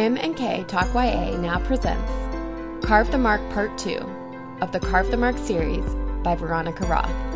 [0.00, 2.10] M and K Talk YA now presents
[2.82, 3.98] Carve the Mark Part 2
[4.62, 5.84] of the Carve the Mark series
[6.22, 7.29] by Veronica Roth.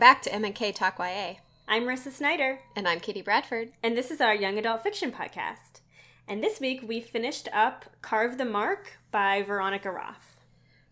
[0.00, 1.34] Back to M&K Talk YA.
[1.68, 3.72] I'm Marissa Snyder, And I'm Katie Bradford.
[3.82, 5.82] and this is our young adult fiction podcast.
[6.26, 10.38] And this week we finished up Carve the Mark by Veronica Roth.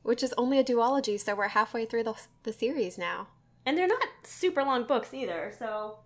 [0.03, 3.29] Which is only a duology, so we're halfway through the, the series now.
[3.65, 6.01] And they're not super long books either, so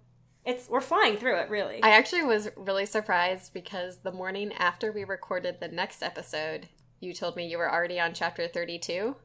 [0.45, 1.83] it's we're flying through it really.
[1.83, 6.69] I actually was really surprised because the morning after we recorded the next episode,
[7.01, 9.17] you told me you were already on chapter 32.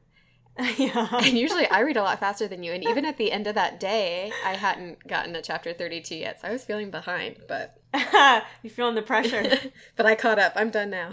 [0.77, 1.07] yeah.
[1.11, 2.71] And usually I read a lot faster than you.
[2.71, 6.41] And even at the end of that day, I hadn't gotten to chapter 32 yet.
[6.41, 7.77] So I was feeling behind, but
[8.63, 9.43] You're feeling the pressure.
[9.95, 10.53] but I caught up.
[10.55, 11.11] I'm done now.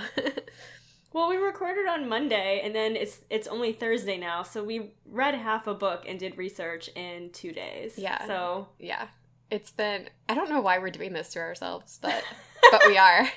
[1.13, 5.35] well, we recorded on Monday and then it's it's only Thursday now, so we read
[5.35, 7.99] half a book and did research in 2 days.
[7.99, 8.27] Yeah.
[8.27, 9.09] So, yeah.
[9.51, 12.25] It's been I don't know why we're doing this to ourselves, but
[12.71, 13.29] but we are.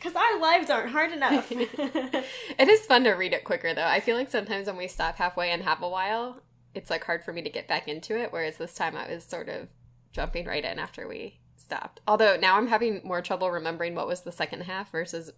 [0.00, 1.50] Cuz our lives aren't hard enough.
[1.50, 3.86] it is fun to read it quicker though.
[3.86, 6.42] I feel like sometimes when we stop halfway and have a while,
[6.74, 8.32] it's like hard for me to get back into it.
[8.32, 9.68] Whereas this time I was sort of
[10.12, 12.00] jumping right in after we stopped.
[12.06, 15.30] Although now I'm having more trouble remembering what was the second half versus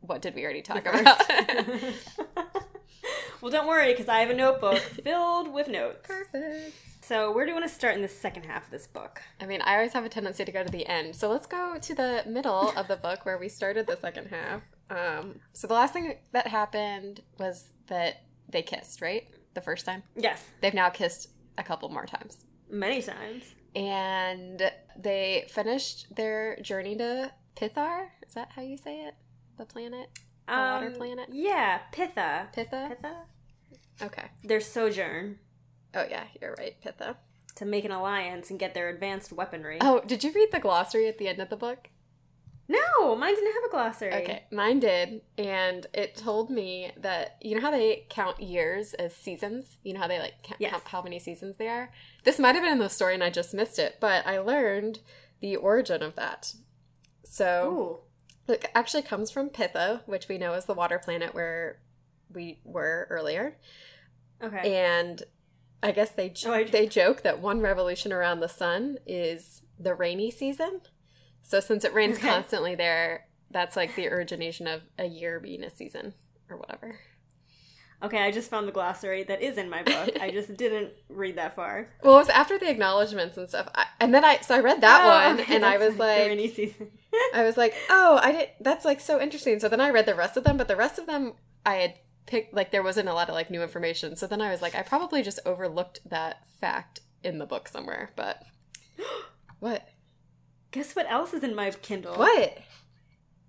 [0.00, 1.22] what did we already talk about.
[3.40, 6.06] well, don't worry, because I have a notebook filled with notes.
[6.06, 6.74] Perfect.
[7.10, 9.20] So, where do you want to start in the second half of this book?
[9.40, 11.16] I mean, I always have a tendency to go to the end.
[11.16, 14.62] So let's go to the middle of the book where we started the second half.
[14.90, 19.26] Um, so the last thing that happened was that they kissed, right?
[19.54, 20.04] The first time.
[20.14, 22.44] Yes, They've now kissed a couple more times.
[22.70, 23.42] many times.
[23.74, 28.06] and they finished their journey to Pithar.
[28.24, 29.14] Is that how you say it?
[29.58, 30.10] The planet?
[30.46, 31.28] The water Um, planet?
[31.32, 32.50] Yeah, Pitha.
[32.52, 32.88] Pitha?
[32.94, 33.14] Pitha?
[34.00, 34.28] Okay.
[34.44, 35.40] Their sojourn
[35.94, 36.76] Oh, yeah, you're right.
[36.82, 37.16] Pitha.
[37.56, 39.78] to make an alliance and get their advanced weaponry.
[39.80, 41.88] Oh, did you read the glossary at the end of the book?
[42.68, 44.14] No, mine didn't have a glossary.
[44.14, 45.22] Okay, mine did.
[45.36, 49.78] And it told me that, you know how they count years as seasons?
[49.82, 50.72] You know how they like count Yes.
[50.72, 51.90] how, how many seasons they are?
[52.22, 55.00] This might have been in the story and I just missed it, but I learned
[55.40, 56.54] the origin of that.
[57.24, 58.00] So.
[58.48, 58.52] Ooh.
[58.52, 61.78] It actually comes from Pitha, which we know is the water planet where
[62.32, 63.56] we were earlier.
[64.42, 64.76] Okay.
[64.76, 65.22] And
[65.82, 69.94] I guess they Oh, I- they joke that one revolution around the sun is the
[69.94, 70.82] rainy season.
[71.42, 72.28] So since it rains Okay.
[72.28, 76.14] constantly there, that's like the origination of a year being a season
[76.50, 76.98] or whatever.
[78.02, 80.16] okay, I just found the glossary that is in my book.
[80.20, 81.88] I just didn't read that far.
[82.02, 83.68] Well, it was after the acknowledgments and stuff.
[83.74, 86.18] I, and then I so I read that Oh, one okay, and I was like
[86.28, 86.90] rainy season.
[87.34, 88.48] I was like, oh, I did.
[88.60, 89.58] That's like so interesting.
[89.60, 91.32] So then I read the rest of them, but the rest of them
[91.66, 91.94] I had
[92.26, 94.16] picked like there wasn't a lot of like new information.
[94.16, 98.10] So then I was like, I probably just overlooked that fact in the book somewhere.
[98.16, 98.42] But
[99.60, 99.88] what?
[100.70, 102.14] Guess what else is in my Kindle?
[102.14, 102.58] What?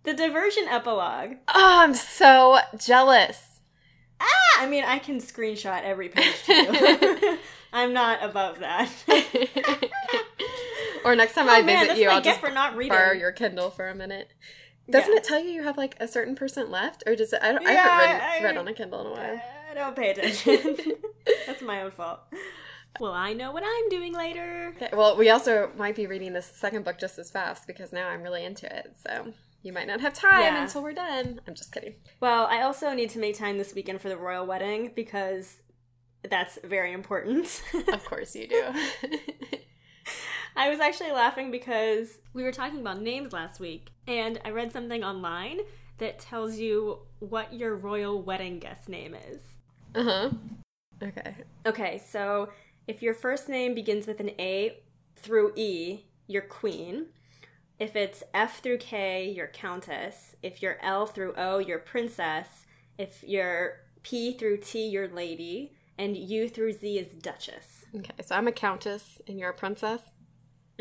[0.04, 1.38] The diversion epilogue.
[1.48, 3.60] Oh, I'm so jealous.
[4.20, 4.62] Ah!
[4.62, 7.38] I mean, I can screenshot every page too.
[7.74, 8.90] I'm not above that.
[11.06, 12.98] or next time oh I man, visit you, I'll just for not reading.
[12.98, 14.30] borrow your Kindle for a minute.
[14.92, 15.18] Doesn't Yeah.
[15.18, 17.40] it tell you you have like a certain percent left, or does it?
[17.42, 19.42] I, don't, I haven't read, I- read on a Kindle in a while.
[19.72, 20.78] I don't pay attention.
[21.48, 22.20] that's my own fault.
[23.00, 24.74] Well, I know what I'm doing later.
[24.76, 28.10] Okay, well, we also might be reading this second book just as fast because now
[28.10, 28.94] I'm really into it.
[29.08, 29.32] So
[29.64, 30.62] you might not have time Yeah.
[30.62, 31.40] until we're done.
[31.48, 31.96] I'm just kidding.
[32.20, 35.62] Well, I also need to make time this weekend for the royal wedding because
[36.30, 37.62] that's very important.
[37.94, 38.74] Of course you do.
[40.56, 44.72] I was actually laughing because we were talking about names last week, and I read
[44.72, 45.62] something online
[45.98, 49.42] that tells you what your royal wedding guest name is.
[49.96, 50.30] uh huh.
[51.02, 51.36] Okay.
[51.66, 52.50] Okay, so
[52.88, 54.80] if your first name begins with an A
[55.16, 57.08] through E, you're queen.
[57.80, 60.36] If it's F through K, you're countess.
[60.44, 62.66] If you're L through O, you're princess.
[62.98, 65.74] If you're P through T, you're lady.
[65.98, 67.86] And U through Z is duchess.
[67.96, 68.14] Okay.
[68.24, 70.02] So I'm a countess and you're a princess.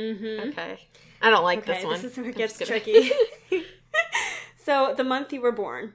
[0.01, 0.49] Mm-hmm.
[0.51, 0.79] Okay.
[1.23, 1.95] I don't like Okay, this one.
[1.95, 3.11] this is where it I'm gets tricky.
[4.65, 5.95] so the month you were born.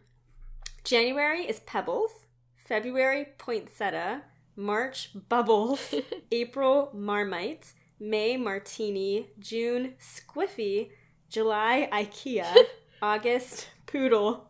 [0.84, 2.12] January is Pebbles.
[2.58, 4.24] February Poinsettia.
[4.56, 5.94] March Bubbles.
[6.32, 7.74] April Marmite.
[8.00, 9.30] May Martini.
[9.40, 10.92] June Squiffy.
[11.30, 12.46] July IKEA.
[13.02, 14.50] August Poodle.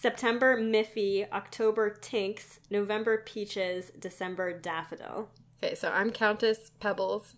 [0.00, 5.28] September Miffy, October Tinks, November Peaches, December Daffodil.
[5.62, 7.34] Okay, so I'm Countess Pebbles.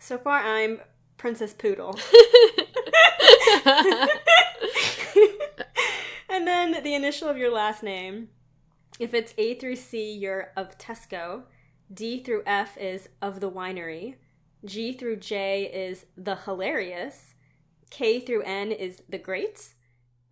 [0.00, 0.80] So far, I'm
[1.16, 1.98] Princess Poodle.
[6.28, 8.28] and then the initial of your last name.
[9.00, 11.42] If it's A through C, you're of Tesco.
[11.92, 14.14] D through F is of the winery.
[14.64, 17.34] G through J is the hilarious.
[17.90, 19.74] K through N is the great.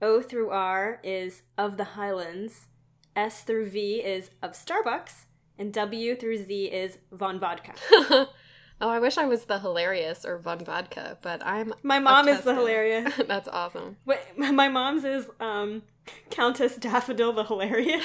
[0.01, 2.69] O through R is of the Highlands.
[3.17, 5.25] S through V is of Starbucks.
[5.59, 8.29] And W through Z is Von Vodka.
[8.81, 11.75] oh, I wish I was the hilarious or Von Vodka, but I'm.
[11.83, 13.15] My mom is the hilarious.
[13.29, 13.97] That's awesome.
[14.05, 15.83] Wait, my mom's is um,
[16.31, 18.05] Countess Daffodil the hilarious.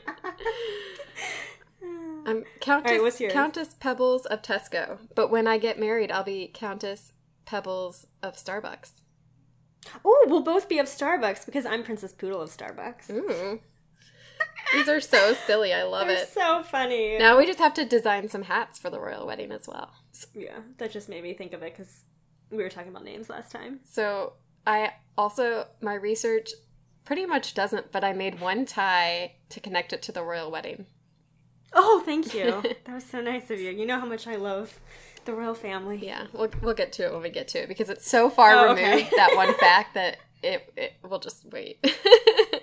[2.26, 3.30] I'm Countess, right?
[3.30, 4.98] Countess Pebbles of Tesco.
[5.14, 7.12] But when I get married, I'll be Countess
[7.44, 8.92] Pebbles of Starbucks.
[10.04, 13.10] oh, we'll both be of Starbucks because I'm Princess Poodle of Starbucks.
[13.10, 13.60] Ooh.
[14.72, 15.72] These are so silly.
[15.72, 16.28] I love They're it.
[16.28, 17.18] so funny.
[17.18, 19.90] Now we just have to design some hats for the royal wedding as well.
[20.34, 22.02] Yeah, that just made me think of it because
[22.50, 23.80] we were talking about names last time.
[23.84, 24.34] So
[24.66, 26.50] I also my research
[27.04, 30.86] pretty much doesn't, but I made one tie to connect it to the royal wedding.
[31.72, 32.44] Oh, thank you.
[32.84, 33.70] that was so nice of you.
[33.70, 34.78] You know how much I love
[35.24, 35.98] the royal family.
[36.04, 38.54] Yeah, we'll we'll get to it when we get to it because it's so far
[38.54, 39.08] Oh, removed okay.
[39.16, 41.78] that one fact that it, it we'll just wait.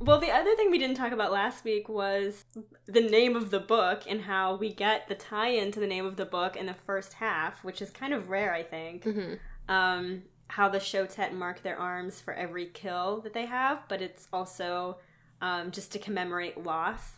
[0.00, 2.44] Well, the other thing we didn't talk about last week was
[2.86, 6.16] the name of the book and how we get the tie-in to the name of
[6.16, 9.04] the book in the first half, which is kind of rare, I think.
[9.04, 9.38] Mhm.
[9.68, 14.28] Um, how the Shotet mark their arms for every kill that they have, but it's
[14.32, 14.98] also
[15.40, 17.14] um, just to commemorate loss.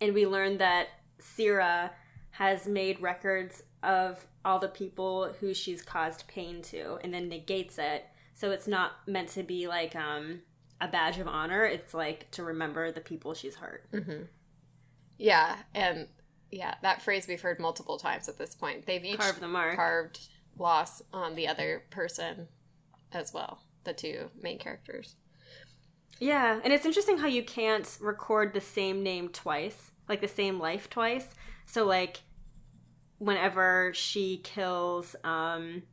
[0.00, 0.88] And we learned that
[1.18, 1.90] Cyra
[2.32, 7.78] has made records of all the people who she's caused pain to, and then negates
[7.78, 8.06] it.
[8.34, 10.42] So it's not meant to be like um,
[10.82, 11.64] a badge of honor.
[11.64, 13.86] It's like to remember the people she's hurt.
[13.90, 14.24] hmm
[15.16, 16.08] Yeah, and
[16.50, 18.84] yeah, that phrase we've heard multiple times at this point.
[18.84, 19.76] They've each Carve the mark.
[19.76, 20.20] carved
[20.58, 22.48] loss on the other person
[23.12, 25.14] as well, the two main characters.
[26.20, 30.58] Yeah, and it's interesting how you can't record the same name twice, like the same
[30.60, 31.26] life twice.
[31.64, 32.20] So like
[33.18, 35.84] whenever she kills um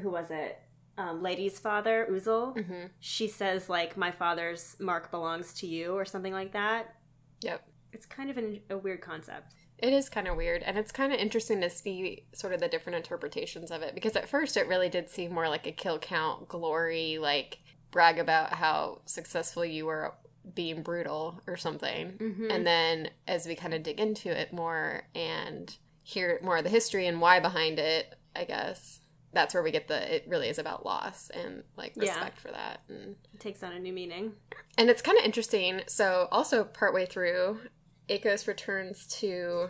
[0.00, 0.58] who was it?
[0.98, 6.04] Um Lady's father, Uzul, hmm she says like my father's mark belongs to you or
[6.04, 6.94] something like that.
[7.42, 7.66] Yep.
[7.92, 9.54] It's kind of an, a weird concept.
[9.78, 12.68] It is kind of weird, and it's kind of interesting to see sort of the
[12.68, 15.98] different interpretations of it because at first it really did seem more like a kill
[15.98, 17.58] count glory, like
[17.90, 20.14] brag about how successful you were
[20.54, 22.12] being brutal or something.
[22.12, 22.50] Mm-hmm.
[22.50, 26.70] And then as we kind of dig into it more and hear more of the
[26.70, 28.99] history and why behind it, I guess
[29.32, 32.02] that's where we get the it really is about loss and like Yeah.
[32.10, 34.32] respect for that and it takes on a new meaning.
[34.78, 35.82] and it's kind of interesting.
[35.86, 37.60] So, also partway through,
[38.08, 39.68] Akos returns to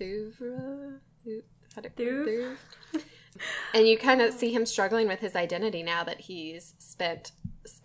[0.00, 0.98] Thuvra.
[1.24, 1.42] Thu-
[1.74, 1.94] Thuv?
[1.96, 2.56] Thuv?
[3.74, 7.32] And you kind of see him struggling with his identity now that he's spent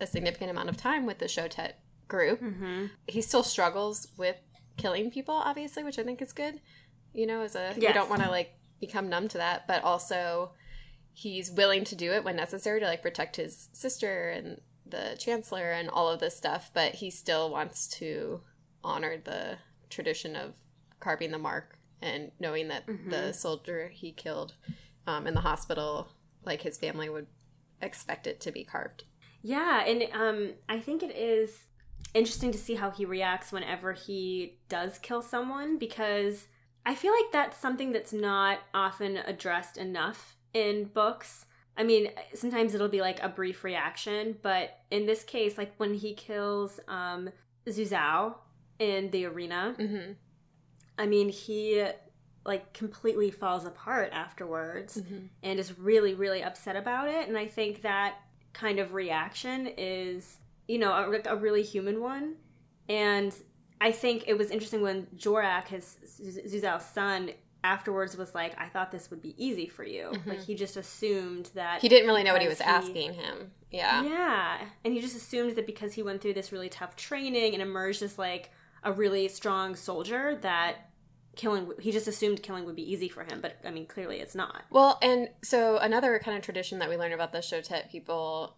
[0.00, 1.72] a significant amount of time with the Shotet
[2.06, 2.40] group.
[2.40, 2.86] Mm-hmm.
[3.08, 4.36] He still struggles with
[4.76, 6.60] killing people, obviously, which I think is good.
[7.12, 10.52] You know, as a you don't want to like become numb to that, but also
[11.12, 15.70] he's willing to do it when necessary to like protect his sister and the chancellor
[15.70, 18.40] and all of this stuff, but he still wants to
[18.82, 20.54] honor the tradition of
[20.98, 24.54] carving the mark and knowing that the soldier he killed
[25.06, 26.08] um, in the hospital,
[26.44, 27.26] like his family would
[27.82, 29.04] expect it to be carved.
[29.42, 31.64] Yeah, and um, I think it is
[32.14, 36.46] interesting to see how he reacts whenever he does kill someone because
[36.84, 41.46] I feel like that's something that's not often addressed enough in books.
[41.76, 45.94] I mean, sometimes it'll be like a brief reaction, but in this case, like when
[45.94, 47.30] he kills um,
[47.66, 48.34] Suzao
[48.78, 50.12] in the arena, Mm-hmm.
[50.98, 51.82] I mean, he
[52.44, 55.26] like completely falls apart afterwards Mm-hmm.
[55.42, 58.14] and is really really upset about it and i think that
[58.54, 62.36] kind of reaction is you know a, like a really human one
[62.88, 63.34] and
[63.78, 65.98] i think it was interesting when jorek his
[66.46, 67.30] suzao's son
[67.62, 71.50] afterwards was like i thought this would be easy for you like he just assumed
[71.54, 71.80] that Mm-hmm.
[71.82, 73.50] He didn't really know what he was he- asking him.
[73.70, 74.02] Yeah.
[74.02, 74.58] yeah.
[74.84, 78.02] And he just assumed that because he went through this really tough training and emerged
[78.02, 78.50] as like
[78.82, 80.90] a really strong soldier that
[81.36, 84.34] killing he just assumed killing would be easy for him, but I mean clearly it's
[84.34, 84.62] not.
[84.70, 88.56] Well, and so another kind of tradition that we learn about the Shotet people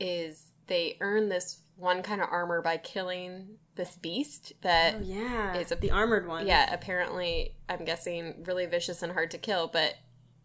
[0.00, 5.54] is they earn this one kind of armor by killing this beast that Oh yeah.
[5.56, 6.46] is a- the armored one.
[6.46, 9.94] yeah, apparently I'm guessing really vicious and hard to kill, but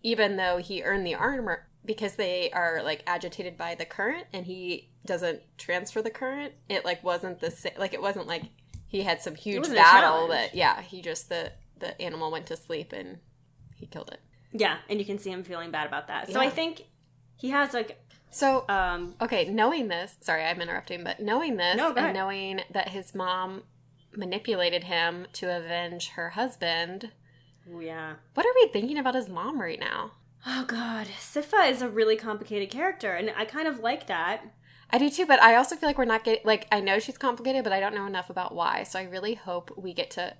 [0.03, 4.45] even though he earned the armor because they are like agitated by the current and
[4.45, 6.53] he doesn't transfer the current.
[6.69, 7.73] It like wasn't the same.
[7.77, 8.43] Like it wasn't like
[8.87, 12.93] he had some huge battle that yeah he just the the animal went to sleep
[12.93, 13.17] and
[13.75, 14.19] he killed it.
[14.53, 16.27] Yeah, and you can see him feeling bad about that.
[16.29, 16.47] So Yeah.
[16.47, 16.83] I think
[17.37, 17.99] he has like
[18.31, 22.89] So um okay, knowing this, sorry I'm interrupting, but knowing this No, and knowing that
[22.89, 23.63] his mom
[24.15, 27.11] manipulated him to avenge her husband,
[27.79, 28.15] yeah.
[28.33, 30.11] what are we thinking about his mom right now?
[30.47, 34.41] Oh god, Sifa is a really complicated character and I kind of like that.
[34.89, 37.17] I do too, but I also feel like we're not getting like I know she's
[37.17, 38.83] complicated, but I don't know enough about why.
[38.83, 40.35] So I really hope we get to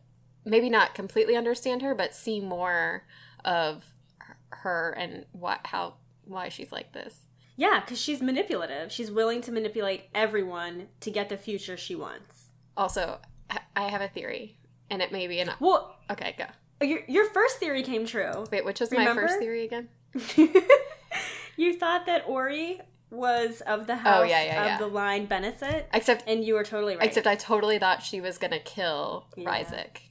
[0.45, 3.03] maybe not completely understand her, but see more
[3.45, 3.83] of
[4.19, 5.95] her- her and what how
[6.25, 7.19] why she's like this.
[7.62, 8.91] Yeah, cuz she's manipulative.
[8.91, 12.48] She's willing to manipulate everyone to get the future she wants.
[12.75, 13.20] Also,
[13.75, 14.58] I- have a theory,
[14.89, 16.34] and it may be an Well, okay.
[16.38, 16.46] Go
[16.86, 18.46] your your first theory came true.
[18.51, 18.65] wait.
[18.65, 19.22] Which was Remember?
[19.22, 19.89] my first theory again?
[21.58, 24.77] you thought that Ori was of the oh, house Oh, yeah, yeah, of yeah.
[24.80, 27.06] the line Benesit, Except and you were totally right.
[27.06, 29.51] except I totally thought she was gonna kill Yeah.
[29.51, 30.01] Isaac.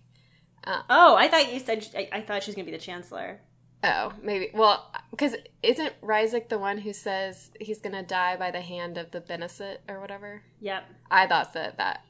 [0.62, 3.40] Uh, oh, I thought you said I, I thought she was gonna be the chancellor.
[3.82, 4.50] Oh, maybe.
[4.52, 9.10] Well, because isn't Ryzek the one who says he's gonna die by the hand of
[9.10, 10.42] the Benesit or whatever?
[10.60, 10.84] Yep.
[11.10, 12.04] I thought that that.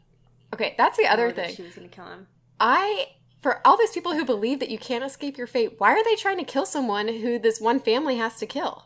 [0.53, 1.55] Okay, that's the other Oh, thing.
[1.55, 2.27] she was gonna kill him.
[2.59, 3.07] I
[3.41, 6.17] for all these people who believe that you can't escape your fate, why are they
[6.17, 8.85] trying to kill someone who this one family has to kill?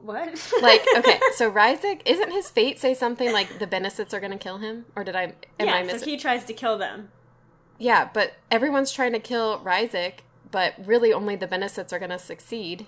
[0.00, 0.52] What?
[0.62, 4.38] Like, okay, so Ryzek, isn't his fate say something like the Benesits are going to
[4.38, 6.08] kill him, or did I am yeah, I so missing?
[6.08, 7.10] he tries to kill them.
[7.78, 10.14] yeah, but everyone's trying to kill Ryzek,
[10.52, 12.86] but really only the Benesits are going to succeed.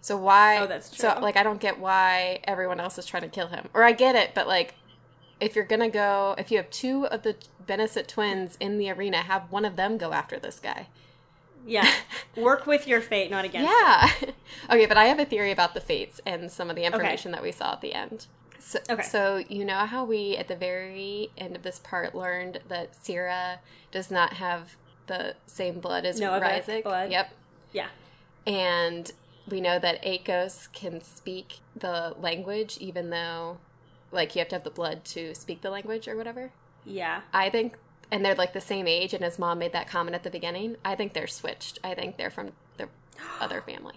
[0.00, 0.58] So why?
[0.58, 1.10] Oh, that's true.
[1.10, 3.92] So like, I don't get why everyone else is trying to kill him, or I
[3.92, 4.74] get it, but like,
[5.40, 9.18] if you're gonna go, if you have two of the Benesit twins in the arena,
[9.18, 10.88] have one of them go after this guy.
[11.64, 11.88] Yeah.
[12.36, 13.74] Work with your fate, not against it.
[13.80, 14.30] Yeah.
[14.74, 17.42] okay, but I have a theory about the fates and some of the information that
[17.42, 18.26] we saw at the end.
[18.58, 19.02] So, Okay.
[19.02, 23.58] so you know how we at the very end of this part learned that Syrah
[23.90, 26.82] does not have the same blood as Noavek Ryzek.
[26.84, 27.10] blood.
[27.10, 27.32] Yep.
[27.72, 27.88] Yeah.
[28.46, 29.10] And
[29.48, 33.58] we know that Akos can speak the language, even though,
[34.10, 36.50] like, you have to have the blood to speak the language or whatever.
[36.84, 37.22] Yeah.
[37.32, 37.76] I think,
[38.10, 40.76] and they're like the same age, and his mom made that comment at the beginning.
[40.84, 41.78] I think they're switched.
[41.82, 42.88] I think they're from the
[43.40, 43.96] other family.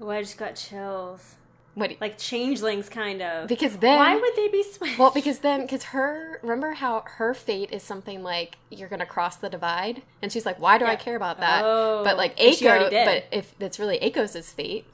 [0.00, 1.36] Oh, I just got chills.
[1.74, 1.90] What?
[1.90, 3.48] you- Like changelings, kind of.
[3.48, 4.98] because then, Why would they be switched?
[4.98, 9.36] well, because then, because her, remember how her fate is something like you're gonna cross
[9.36, 11.62] the divide, and she's like, why do I care about that?
[11.64, 13.04] Oh, but like and she already Aiko, did.
[13.30, 14.86] but if it's really Akos's fate,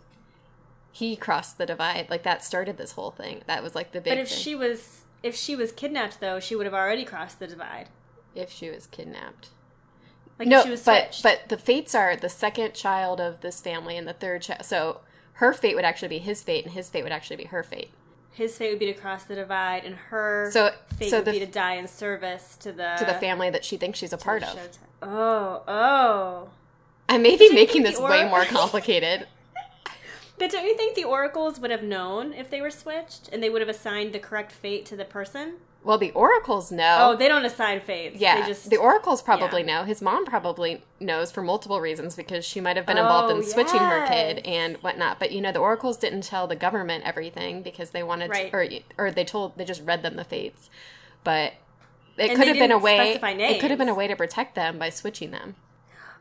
[0.92, 2.08] he crossed the divide.
[2.10, 3.42] Like that started this whole thing.
[3.46, 4.12] That was like the big.
[4.12, 4.38] But if thing.
[4.38, 7.88] she was if she was kidnapped though, she would have already crossed the divide.
[8.34, 9.50] if she was kidnapped.
[10.38, 13.60] Like no, if she was but but the fates are the second child of this
[13.60, 14.64] family and the third child.
[14.64, 15.00] So
[15.40, 17.90] her fate would actually be his fate, and his fate would actually be her fate.
[18.30, 21.32] his fate would be to cross the divide, and her So fate so would the
[21.32, 24.18] be to die in service to the to the family that she thinks she's a
[24.18, 24.58] part of.
[25.02, 26.48] Oh, oh.
[27.08, 29.26] I may be making this the way more complicated.
[30.38, 33.50] But don't you think the oracles would have known if they were switched, and they
[33.50, 35.54] would have assigned the correct fate to the person?
[35.82, 36.98] Well, the oracles know.
[37.00, 38.20] Oh, they don't assign fates.
[38.20, 39.78] yeah, they just the oracles probably yeah.
[39.78, 39.84] know.
[39.84, 43.42] His mom probably knows for multiple reasons because she might have been involved Oh, in
[43.42, 45.18] switching her kid and whatnot.
[45.18, 48.50] But you know, the oracles didn't tell the government everything because they wanted Right.
[48.52, 48.56] to,
[48.98, 50.68] or or they told they just read them the fates.
[51.24, 51.54] But
[52.18, 53.18] it And could have been a way.
[53.22, 55.56] It could have been a way to protect them by switching them.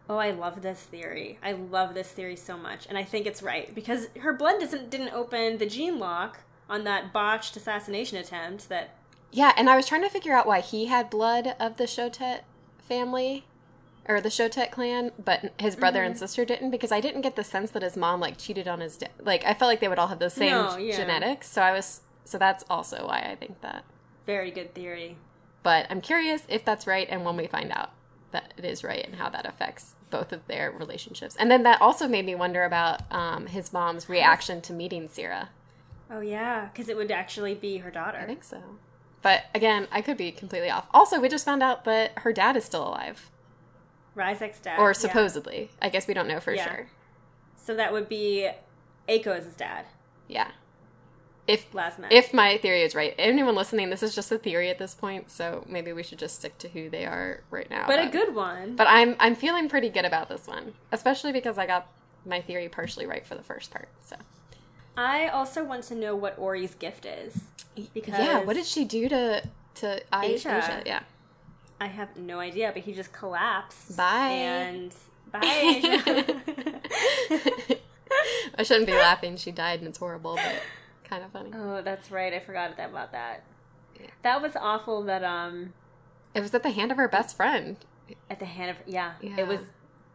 [0.09, 1.37] Oh, I love this theory.
[1.43, 4.89] I love this theory so much, and I think it's right because her blood doesn't
[4.89, 6.39] didn't open the gene lock
[6.69, 8.69] on that botched assassination attempt.
[8.69, 8.95] That
[9.31, 12.41] Yeah, and I was trying to figure out why he had blood of the Shotet
[12.79, 13.45] family
[14.07, 16.19] or the Shotet clan, but his brother and Mm-hmm.
[16.19, 18.98] sister didn't because I didn't get the sense that his mom like cheated on his
[18.98, 19.12] dad.
[19.19, 20.95] Like I felt like they would all have the same No, yeah.
[20.98, 23.83] genetics, so I was so that's also why I think that.
[24.25, 25.17] very good theory.
[25.63, 27.91] But I'm curious if that's right and when we find out
[28.31, 31.36] that it is right and how that affects both of their relationships.
[31.36, 35.50] And then that also made me wonder about um, his mom's reaction to meeting Cyra.
[36.12, 38.17] Oh yeah, because it would actually be her daughter.
[38.19, 38.62] I think so.
[39.21, 40.88] But again, I could be completely off.
[40.93, 43.29] Also, we just found out that her dad is still alive.
[44.15, 44.93] Ryzek's dad, or yeah.
[44.93, 45.69] supposedly.
[45.81, 46.65] I guess we don't know for Yeah.
[46.65, 46.88] sure.
[47.55, 48.49] So that would be
[49.07, 49.85] Akos's dad,
[50.27, 50.51] Yeah.
[51.47, 52.07] If Lazmet.
[52.11, 55.31] if my theory is right, anyone listening, this is just a theory at this point,
[55.31, 57.88] so maybe we should just stick to who they are right now.
[57.88, 58.75] but a good one.
[58.75, 61.88] But I'm I'm feeling pretty good about this one, especially because I got
[62.25, 63.89] my theory partially right for the first part.
[64.01, 64.15] So
[64.98, 67.43] I also want to know what Ori's gift is
[67.93, 69.43] because yeah, what did she do to
[69.75, 70.86] to I- Eijeh.
[70.86, 71.01] Yeah.
[71.81, 73.96] I have no idea, but he just collapsed.
[73.96, 74.29] Bye.
[74.31, 74.93] And
[75.31, 75.39] bye.
[78.58, 79.38] I shouldn't be laughing.
[79.38, 80.55] She died and it's horrible, but
[81.05, 81.51] kind of funny.
[81.55, 82.34] oh, that's right.
[82.34, 83.43] I forgot about that.
[84.24, 85.74] That was awful that um
[86.34, 87.77] It was at the hand of her best friend.
[88.29, 89.38] at the hand of yeah, Yeah.
[89.39, 89.60] it was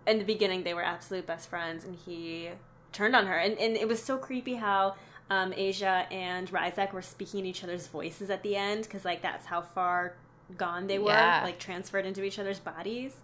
[0.07, 2.51] in the beginning they were absolute best friends and he
[2.95, 4.95] turned on her and, and it was so creepy how
[5.31, 9.21] um, Eijeh and Ryzek were speaking in each other's voices at the end because like
[9.23, 10.15] that's how far
[10.57, 11.41] gone they were Yeah.
[11.43, 13.17] like transferred into each other's bodies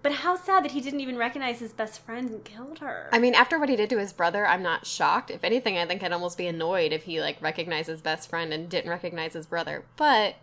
[0.00, 3.18] but how sad that he didn't even recognize his best friend and killed her I
[3.18, 5.28] mean, after what he did to his brother, I'm not shocked.
[5.28, 8.52] If anything, I think I'd almost be annoyed if he like recognized his best friend
[8.52, 9.82] and didn't recognize his brother.
[9.96, 10.36] But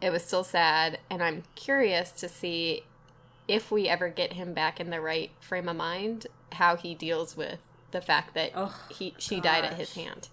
[0.00, 2.84] it was still sad, and I'm curious to see
[3.46, 7.36] if we ever get him back in the right frame of mind, how he deals
[7.36, 7.60] with
[7.96, 10.28] the fact that Oh, he she died at his hand.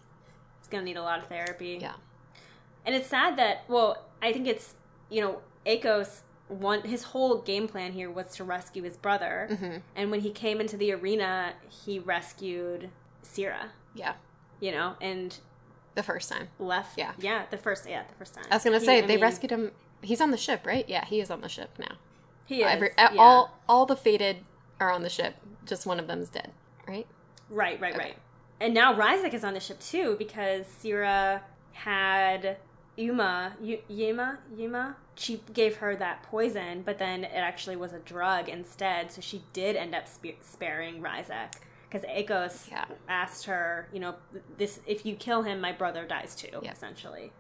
[0.60, 1.94] he's gonna need a lot of therapy Yeah.
[2.86, 3.90] And it's sad that well,
[4.22, 4.76] I think it's
[5.10, 9.48] you know, Akos one his whole game plan here was to rescue his brother.
[9.58, 11.54] hmm And when he came into the arena,
[11.86, 12.90] he rescued
[13.24, 14.14] Cyra, Yeah.
[14.60, 15.38] you know, and
[15.96, 16.50] The first time.
[16.60, 17.14] left Yeah.
[17.18, 18.46] Yeah, the first yeah, the first time.
[18.52, 19.72] I was gonna He- say I they mean, rescued him.
[20.02, 20.88] He's on the ship, right?
[20.90, 21.96] Yeah, he is on the ship now.
[22.46, 23.16] he is, Every, yeah.
[23.18, 24.38] All all the fated
[24.82, 25.36] are on the ship.
[25.66, 26.52] Just one of them's dead,
[26.86, 27.08] right?
[27.50, 28.04] Right, right, Okay.
[28.04, 28.18] right.
[28.60, 31.42] And now Ryzek is on the ship too because Cyra
[31.74, 32.58] had
[32.96, 34.96] Yuma, y- Yuma, Yuma.
[35.16, 39.12] She gave her that poison, but then it actually was a drug instead.
[39.12, 41.54] So she did end up spe- sparing Ryzek
[41.90, 42.86] because Akos Yeah.
[43.08, 44.16] asked her, you know,
[44.58, 46.72] this if you kill him, my brother dies too, Yeah.
[46.72, 47.32] essentially.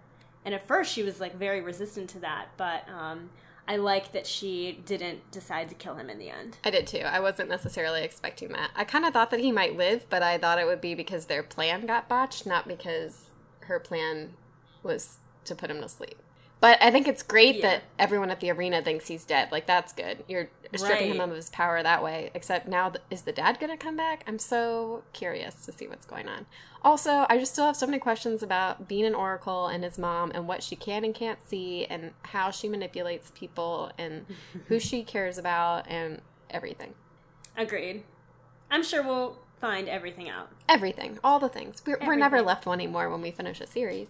[0.45, 3.29] And at first she was like very resistant to that, but um,
[3.67, 6.57] I like that she didn't decide to kill him in the end.
[6.63, 6.99] I did too.
[6.99, 8.71] I wasn't necessarily expecting that.
[8.75, 11.27] I kind of thought that he might live, but I thought it would be because
[11.27, 13.29] their plan got botched, not because
[13.61, 14.33] her plan
[14.81, 16.17] was to put him to sleep.
[16.63, 17.61] But I think it's great Yeah.
[17.63, 19.51] that everyone at the arena thinks he's dead.
[19.51, 20.23] Like that's good.
[20.29, 22.31] You're stripping him of his power that way.
[22.33, 24.23] Except now, th- is the dad gonna come back?
[24.27, 26.45] I'm so curious to see what's going on.
[26.81, 30.31] Also, I just still have so many questions about being an oracle and his mom
[30.33, 34.25] and what she can and can't see and how she manipulates people and
[34.67, 36.93] who she cares about and everything.
[37.57, 38.03] Agreed.
[38.71, 40.49] I'm sure we'll find everything out.
[40.69, 41.83] Everything, all the things.
[41.85, 44.07] We're, we're never left wanting more when we finish a series.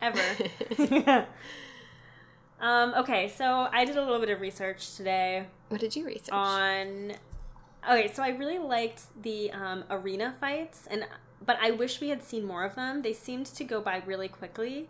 [0.00, 0.22] Ever.
[2.62, 6.30] um, okay, so I did a little bit of research today What did you research?
[6.30, 7.12] on.
[7.90, 11.04] Okay, so I really liked the um, arena fights, and
[11.44, 13.02] but I wish we had seen more of them.
[13.02, 14.88] They seemed to go by really quickly,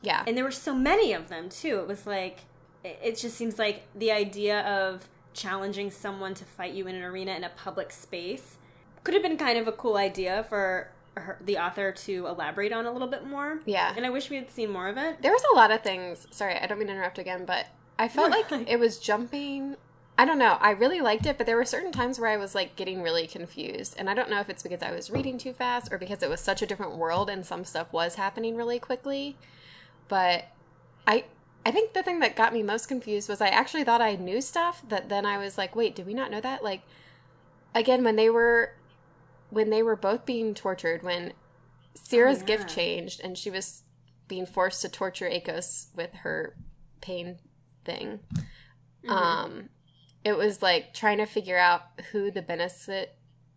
[0.00, 1.78] yeah, and there were so many of them too.
[1.80, 2.40] It was like
[2.82, 7.02] it, it just seems like the idea of challenging someone to fight you in an
[7.02, 8.56] arena in a public space
[9.04, 12.86] could have been kind of a cool idea for her, the author to elaborate on
[12.86, 13.60] a little bit more.
[13.66, 13.92] yeah.
[13.96, 15.20] And I wish we had seen more of it.
[15.22, 16.26] There was a lot of things.
[16.30, 17.66] Sorry, I don't mean to interrupt again, but
[17.98, 19.76] I felt like it was jumping.
[20.18, 20.58] I don't know.
[20.60, 23.26] I really liked it, but there were certain times where I was like getting really
[23.26, 23.94] confused.
[23.98, 26.28] And I don't know if it's because I was reading too fast or because it
[26.28, 29.36] was such a different world and some stuff was happening really quickly.
[30.08, 30.46] But
[31.06, 31.24] I
[31.64, 34.40] I think the thing that got me most confused was I actually thought I knew
[34.40, 36.62] stuff that then I was like, wait, did we not know that?
[36.62, 36.82] Like
[37.74, 38.72] again, when they were
[39.52, 41.34] when they were both being tortured, when
[41.94, 42.46] Cyra's yeah.
[42.46, 43.82] gift changed and she was
[44.26, 46.56] being forced to torture Akos with her
[47.02, 47.38] pain
[47.84, 48.20] thing.
[49.04, 49.10] Mhm.
[49.10, 49.68] Um,
[50.24, 53.08] it was like trying to figure out who the Benesit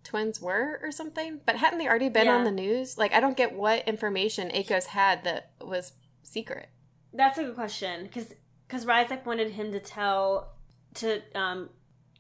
[0.03, 1.39] twins were or something.
[1.45, 2.36] But hadn't they already been Yeah.
[2.36, 2.97] on the news?
[2.97, 6.67] Like, I don't get what information Akos had that was secret.
[7.13, 8.34] That's a good question because
[8.67, 10.55] because Ryzek wanted him to tell
[10.95, 11.69] to um,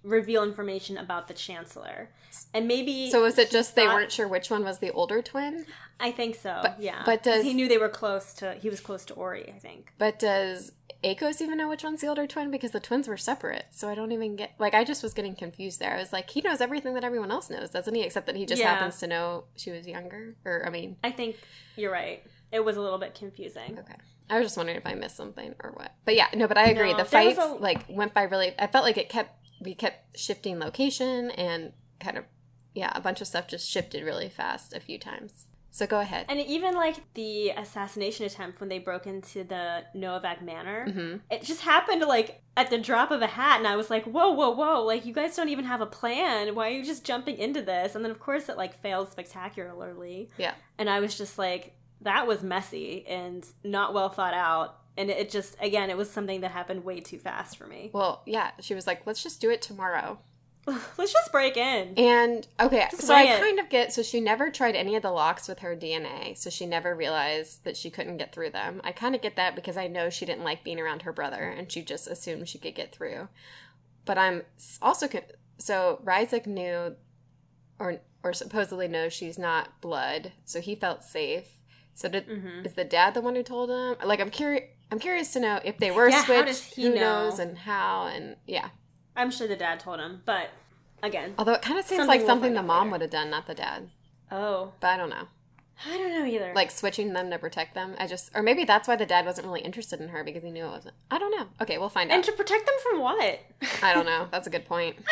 [0.05, 2.09] reveal information about the chancellor,
[2.53, 5.65] and maybe So was it just they weren't sure which one was the older twin?
[5.99, 6.59] I think so.
[6.61, 8.53] But- yeah, but does- he knew they were close to?
[8.53, 9.51] He was close to Ori.
[9.53, 9.91] I think.
[9.97, 10.71] But does
[11.03, 12.51] Akos even know which one's the older twin?
[12.51, 13.65] Because the twins were separate.
[13.71, 15.93] So I don't even get like I just was getting confused there.
[15.95, 18.01] I was like, he knows everything that everyone else knows, doesn't he?
[18.03, 18.73] Except that he just Yeah.
[18.75, 20.35] happens to know she was younger.
[20.45, 21.37] Or I mean, I think
[21.75, 22.23] you're right.
[22.51, 23.77] It was a little bit confusing.
[23.79, 23.95] Okay.
[24.29, 25.91] I was just wondering if I missed something or what.
[26.03, 26.91] But yeah, no, but I agree.
[26.91, 30.17] No, the fights a- like went by really I felt like it kept we kept
[30.17, 32.25] shifting location and kind of
[32.73, 35.45] yeah, a bunch of stuff just shifted really fast a few times.
[35.71, 36.25] So go ahead.
[36.29, 41.43] And even like the assassination attempt when they broke into the Noavek Manor, hmm it
[41.43, 44.51] just happened like at the drop of a hat, and I was like, "Whoa, whoa,
[44.51, 44.83] whoa!
[44.83, 46.55] Like you guys don't even have a plan.
[46.55, 50.29] Why are you just jumping into this?" And then of course it like failed spectacularly.
[50.37, 50.53] Yeah.
[50.77, 55.29] And I was just like, "That was messy and not well thought out." And it
[55.29, 57.89] just again, it was something that happened way too fast for me.
[57.93, 60.19] Well, yeah, she was like, "Let's just do it tomorrow."
[60.97, 61.93] Let's just break in.
[61.95, 63.39] And okay, Just so I it.
[63.39, 66.49] kind of get so she never tried any of the locks with her DNA, so
[66.49, 68.81] she never realized that she couldn't get through them.
[68.83, 71.43] I kind of get that because I know she didn't like being around her brother
[71.43, 73.27] and she just assumed she could get through.
[74.05, 74.41] But I'm
[74.81, 75.21] also con-
[75.59, 76.95] so Ryzek knew
[77.77, 81.57] or or supposedly knows she's not blood, so he felt safe.
[81.93, 83.97] So did hmm is the dad the one who told him?
[84.03, 86.47] Like I'm curious I'm curious to know if they were Yeah, how switched.
[86.47, 87.01] does he who know?
[87.29, 88.69] knows and how and yeah.
[89.15, 90.49] I'm sure the dad told him, but
[91.01, 93.47] again, Although it kind of seems like we'll something the mom would have done, not
[93.47, 93.89] the dad.
[94.31, 95.27] oh, But I don't know.
[95.85, 96.53] I don't know either.
[96.55, 97.95] Like switching them to protect them.
[97.99, 100.49] I just, or maybe that's why the dad wasn't really interested in her because he
[100.51, 100.95] knew it wasn't.
[101.11, 101.47] I don't know.
[101.61, 102.27] Okay, we'll find and out.
[102.29, 103.39] And to protect them from what?
[103.83, 104.27] I don't know.
[104.31, 104.97] That's a good point.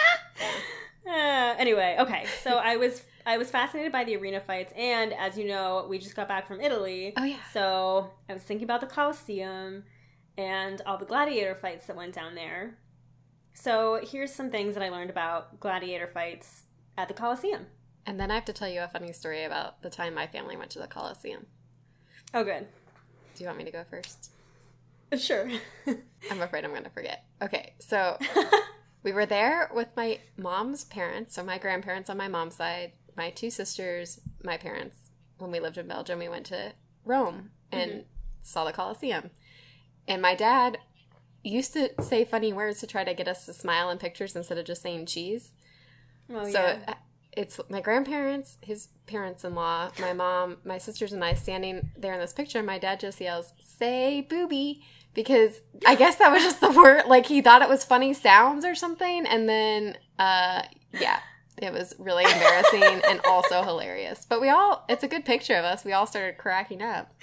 [1.05, 2.25] Uh, anyway, okay.
[2.43, 5.97] So I was I was fascinated by the arena fights, and as you know, we
[5.97, 7.13] just got back from Italy.
[7.17, 7.37] Oh yeah.
[7.53, 9.83] So I was thinking about the Colosseum
[10.37, 12.77] and all the gladiator fights that went down there.
[13.53, 16.63] So here's some things that I learned about gladiator fights
[16.97, 17.67] at the Colosseum.
[18.05, 20.57] And then I have to tell you a funny story about the time my family
[20.57, 21.45] went to the Coliseum.
[22.33, 22.67] Oh, good.
[23.35, 24.31] Do you want me to go first?
[25.17, 25.49] Sure.
[26.31, 27.25] I'm afraid I'm going to forget.
[27.41, 28.17] Okay, so
[29.03, 33.29] we were there with my mom's parents, so my grandparents on my mom's side, my
[33.29, 34.97] two sisters, my parents.
[35.37, 36.73] When we lived in Belgium, we went to
[37.05, 38.05] Rome and
[38.41, 39.31] saw the Colosseum.
[40.07, 40.77] And my dad
[41.43, 44.57] used to say funny words to try to get us to smile in pictures instead
[44.57, 45.51] of just saying cheese.
[46.29, 46.79] oh, so yeah.
[46.87, 46.93] uh,
[47.35, 52.13] it's my grandparents, his parents in law, my mom, my sisters, and I standing there
[52.13, 52.59] in this picture.
[52.59, 54.83] And my dad just yells, Say booby.
[55.13, 58.65] Because I guess that was just the word, like he thought it was funny sounds
[58.65, 59.27] or something.
[59.27, 61.19] And then, uh, yeah,
[61.57, 64.25] it was really embarrassing and also hilarious.
[64.27, 65.85] But we all, it's a good picture of us.
[65.85, 67.13] We all started cracking up.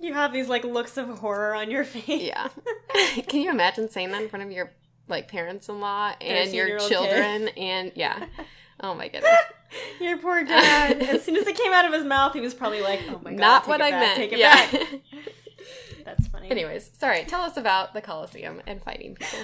[0.00, 2.22] You have these like looks of horror on your face.
[2.22, 2.48] Yeah.
[3.28, 4.72] Can you imagine saying that in front of your
[5.08, 7.48] like parents in law and your 13-year-old children?
[7.56, 8.26] And yeah.
[8.80, 9.30] Oh my goodness.
[10.00, 11.00] Your poor dad.
[11.02, 13.30] as soon as it came out of his mouth, he was probably like, "Oh my
[13.30, 14.16] god, Not what I back, meant.
[14.16, 14.70] Take it yeah.
[14.70, 14.88] back."
[16.04, 16.50] That's funny.
[16.50, 17.24] Anyways, sorry.
[17.24, 19.38] Tell us about the Colosseum and fighting people.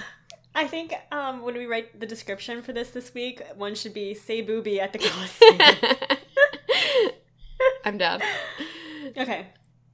[0.58, 4.12] I think um, when we write the description for this this week, one should be
[4.12, 5.60] "Say booby at the Colosseum."
[7.84, 8.20] I'm down.
[9.16, 9.46] okay.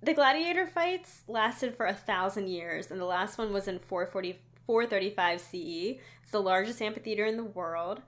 [0.02, 4.38] The gladiator fights lasted for a thousand years, and the last one was in 440,
[4.66, 6.00] 435 CE.
[6.22, 8.00] It's the largest amphitheater in the world.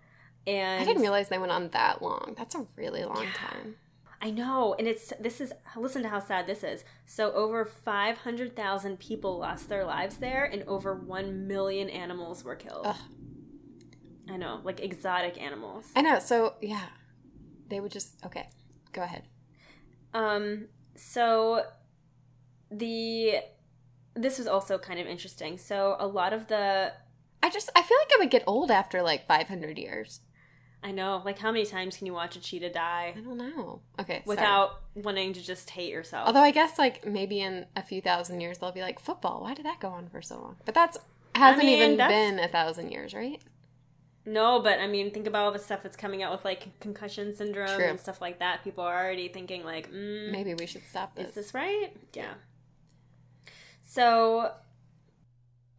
[0.47, 2.35] And I didn't realize they went on that long.
[2.39, 3.77] That's a really long time.
[4.21, 6.85] I know, and it's this is listen to how sad this is.
[7.05, 12.87] So over 500,000 people lost their lives there and over 1 million animals were killed.
[12.87, 12.97] Ugh.
[14.29, 15.87] I know, like exotic animals.
[15.95, 16.19] I know.
[16.19, 16.87] So yeah,
[17.69, 18.49] they would just okay.
[18.93, 19.25] Go ahead.
[20.15, 21.65] Um so
[22.71, 23.37] the
[24.15, 25.59] this was also kind of interesting.
[25.59, 26.93] So a lot of the
[27.43, 30.21] I just I feel like I would get old after like 500 years.
[30.83, 33.81] I know, like how many times can you watch a cheetah die I don't know.
[33.99, 34.23] Okay.
[34.25, 34.37] sorry.
[34.37, 36.27] without wanting to just hate yourself?
[36.29, 39.43] Although I guess like maybe in a few thousand years they'll be like football.
[39.43, 40.57] Why did that go on for so long?
[40.65, 40.97] But that's
[41.35, 43.41] hasn't mean, even that's- been a thousand years, right?
[44.29, 47.35] No, but I mean, think about all the stuff that's coming out with like concussion
[47.35, 47.85] syndrome True.
[47.89, 48.65] and stuff like that.
[48.65, 51.29] People are already thinking like, mm, Maybe we should stop this.
[51.29, 51.97] is this right?
[52.13, 52.35] Yeah.
[53.85, 54.51] So,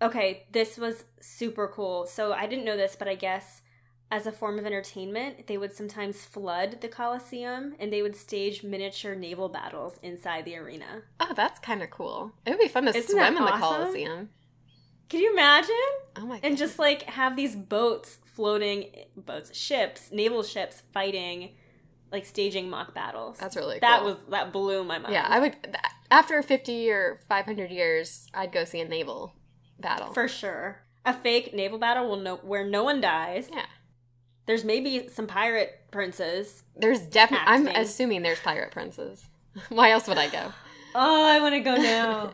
[0.02, 2.06] okay, this was super cool.
[2.06, 3.62] So I didn't know this, but I guess
[4.10, 8.64] as a form of entertainment, they would sometimes flood the Colosseum and they would stage
[8.64, 11.04] miniature naval battles inside the arena.
[11.20, 12.32] Oh, that's kind of cool.
[12.46, 13.60] It would be fun to Isn't swim in the awesome?
[13.60, 14.30] Coliseum.
[15.10, 15.76] Can you imagine?
[16.16, 16.48] Oh my god.
[16.48, 21.56] And just like have these boats floating, boats, ships, naval ships fighting,
[22.12, 23.38] like staging mock battles.
[23.38, 25.14] That's really that was that blew my mind.
[25.14, 25.56] Yeah, I would.
[26.10, 29.34] After 50 or 500 years, I'd go see a naval
[29.80, 30.14] battle.
[30.14, 30.80] for sure.
[31.06, 33.50] A fake naval battle will no where no one dies.
[33.52, 33.66] yeah.
[34.48, 36.64] There's maybe some pirate princes.
[36.76, 37.48] There's definitely.
[37.48, 39.28] I'm assuming there's pirate princes.
[39.70, 40.54] Why else would I go?
[41.00, 42.32] Oh, I want to go now.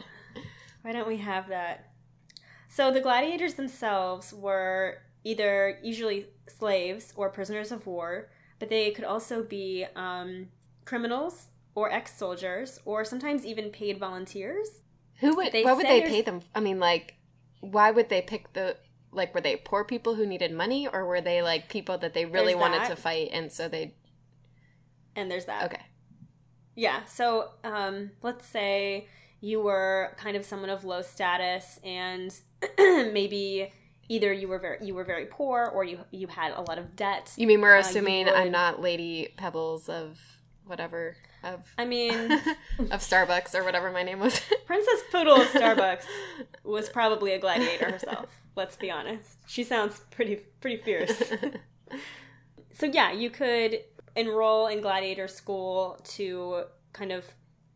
[0.84, 1.92] Why don't we have that?
[2.70, 9.04] So the gladiators themselves were either usually slaves or prisoners of war, but they could
[9.04, 10.48] also be um,
[10.86, 14.82] criminals or ex-soldiers or sometimes even paid volunteers.
[15.20, 15.52] Who would?
[15.52, 16.42] They what would they pay them?
[16.56, 17.16] I mean, like,
[17.60, 18.78] why would they pick the?
[19.14, 22.26] Like, were they poor people who needed money, or were they like people that they
[22.26, 22.90] really There's wanted that.
[22.90, 23.94] to fight, and so they?
[25.16, 25.66] And there's that.
[25.66, 25.82] Okay.
[26.76, 27.04] Yeah.
[27.06, 29.08] So um, let's say
[29.42, 32.34] you were kind of someone of low status, and
[32.78, 33.72] maybe
[34.10, 36.96] either you were very you were very poor, or you you had a lot of
[36.96, 37.32] debt.
[37.38, 40.20] You mean we're Uh, assuming I'm not Lady Pebbles of
[40.66, 42.14] whatever of I mean,
[42.80, 44.40] of Starbucks or whatever my name was.
[44.66, 46.06] Princess Poodle of Starbucks
[46.64, 48.28] was probably a gladiator herself.
[48.56, 49.38] Let's be honest.
[49.48, 51.32] She sounds pretty pretty fierce.
[52.74, 53.80] so yeah, you could
[54.16, 57.26] enroll in gladiator school to kind of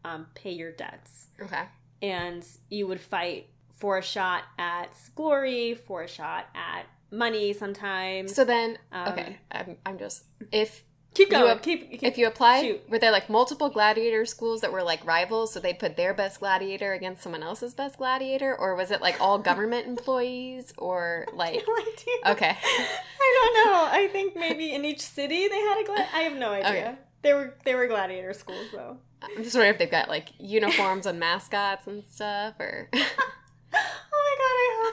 [0.06, 1.64] um, pay your debts, okay.
[2.02, 7.54] and you would fight for a shot at glory, for a shot at money.
[7.54, 8.34] Sometimes.
[8.36, 10.84] So then, Um, okay, I'm, I'm just if
[11.18, 11.52] Keep You going.
[11.52, 12.04] ap- keep, keep.
[12.04, 12.90] if you applied, shoot.
[12.90, 16.40] were there like multiple gladiator schools that were like rivals, so they'd put their best
[16.40, 21.56] gladiator against someone else's best gladiator, or was it like all government employees, or like
[21.68, 22.34] no idea.
[22.36, 23.88] okay, I don't know.
[23.92, 26.08] I think maybe in each city they had a glad.
[26.14, 26.70] I have no idea.
[26.70, 26.96] Okay.
[27.24, 28.98] They were they were gladiator schools though.
[29.24, 33.00] I'm just wondering if they've got like uniforms and mascots and stuff, or Oh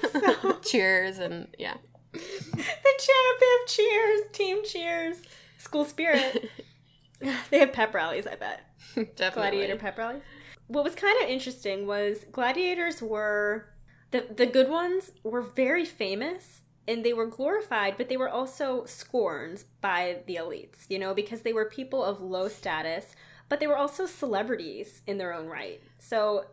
[0.00, 0.70] my god, I hope so.
[0.70, 1.74] cheers and yeah.
[2.12, 5.16] the champ, they have cheers, team cheers,
[5.64, 6.50] school spirit.
[7.50, 8.60] they have pep rallies, I bet.
[8.94, 9.32] Definitely.
[9.32, 10.22] Gladiator pep rallies.
[10.66, 13.66] What was kind of interesting was gladiators were
[14.10, 18.84] the the good ones were very famous and they were glorified, but they were also
[18.84, 23.16] scorned by the elites, you know, because they were people of low status,
[23.48, 25.80] but they were also celebrities in their own right.
[25.98, 26.44] So,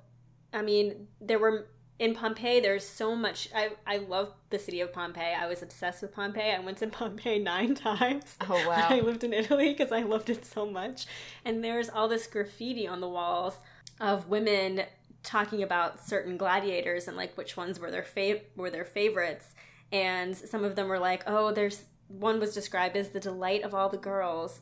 [0.53, 1.67] I mean, there were
[2.01, 3.47] in Pompeii, there's so much.
[3.53, 5.35] I, I love the city of Pompeii.
[5.39, 6.51] I was obsessed with Pompeii.
[6.51, 8.37] I went to Pompeii nine times.
[8.49, 8.87] Oh wow.
[8.89, 11.05] I lived in Italy because I loved it so much.
[11.45, 13.57] And there's all this graffiti on the walls
[13.99, 14.81] of women
[15.21, 19.53] talking about certain gladiators and like which ones were their fav- were their favorites.
[19.91, 23.75] And some of them were like, "Oh, there's one was described as the delight of
[23.75, 24.61] all the girls."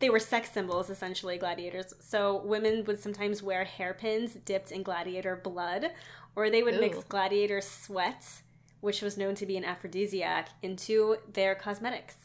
[0.00, 1.94] They were sex symbols, essentially, gladiators.
[2.00, 5.92] So women would sometimes wear hairpins dipped in gladiator blood,
[6.36, 8.42] or they would mix gladiator sweat,
[8.80, 12.16] which was known to be an aphrodisiac, into their cosmetics.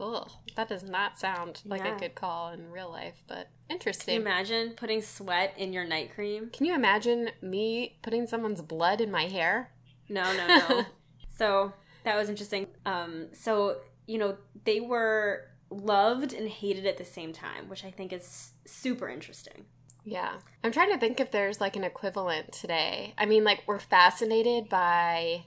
[0.00, 1.96] Ugh, that does not sound like Yeah.
[1.96, 4.16] a good call in real life, but interesting.
[4.16, 4.56] Can you interesting.
[4.56, 6.50] imagine putting sweat in your night cream?
[6.52, 9.72] Can you imagine me putting someone's blood in my hair?
[10.08, 10.84] No, no, no.
[11.38, 11.72] so
[12.02, 12.66] that was interesting.
[12.84, 17.90] Um, so you know they were loved and hated at the same time, which I
[17.90, 19.64] think is super interesting.
[20.04, 20.34] Yeah.
[20.62, 23.14] I'm trying to think if there's like an equivalent today.
[23.18, 25.44] I mean, like, we're fascinated by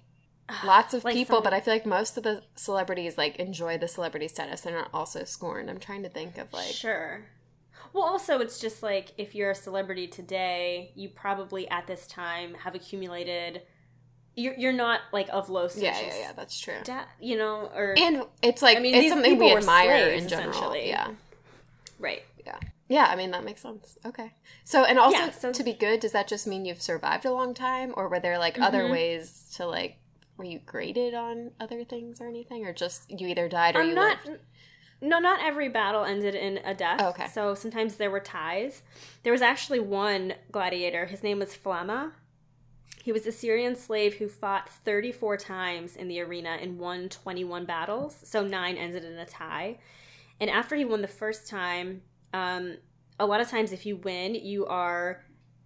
[0.65, 3.77] lots of Like people, some- but I feel like most of the celebrities like enjoy
[3.77, 5.69] the celebrity status and are also scorned.
[5.69, 7.25] I'm trying to think of like sure.
[7.93, 12.53] Well, also it's just like if you're a celebrity today, you probably at this time
[12.55, 13.61] have accumulated.
[14.35, 15.99] You're you're not like of low status.
[16.01, 16.75] yeah, yeah, yeah, that's true.
[16.83, 20.23] sta- you know, or And it's like I mean, it's something we people admire slaves,
[20.23, 20.75] in general.
[20.75, 21.11] Yeah.
[21.99, 22.21] right.
[22.89, 23.97] Yeah, I mean that makes sense.
[24.05, 24.33] Okay.
[24.63, 27.31] So and also Yeah, so- to be good, does that just mean you've survived a
[27.33, 28.91] long time or were there like other Mhm.
[28.91, 29.97] ways to like
[30.37, 33.89] were you graded on other things or anything or just you either died or I'm
[33.89, 34.23] you not.
[34.25, 34.39] lived?
[35.01, 36.99] No, not every battle ended in a death.
[37.01, 37.27] Oh, okay.
[37.27, 38.81] So sometimes there were ties.
[39.23, 41.05] There was actually one gladiator.
[41.07, 42.13] His name was Flamma.
[43.03, 47.65] He was a Syrian slave who fought 34 times in the arena and won 21
[47.65, 48.17] battles.
[48.23, 49.77] So nine ended in a tie.
[50.39, 52.01] And after he won the first time,
[52.37, 52.77] um,
[53.19, 55.23] a lot of times if you win, you are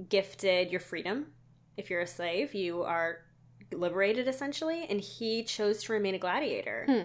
[0.10, 1.28] gifted your freedom.
[1.78, 3.20] If you're a slave, you are
[3.74, 4.86] liberated essentially.
[4.90, 6.86] And he chose to remain a gladiator.
[6.88, 7.02] Hmm.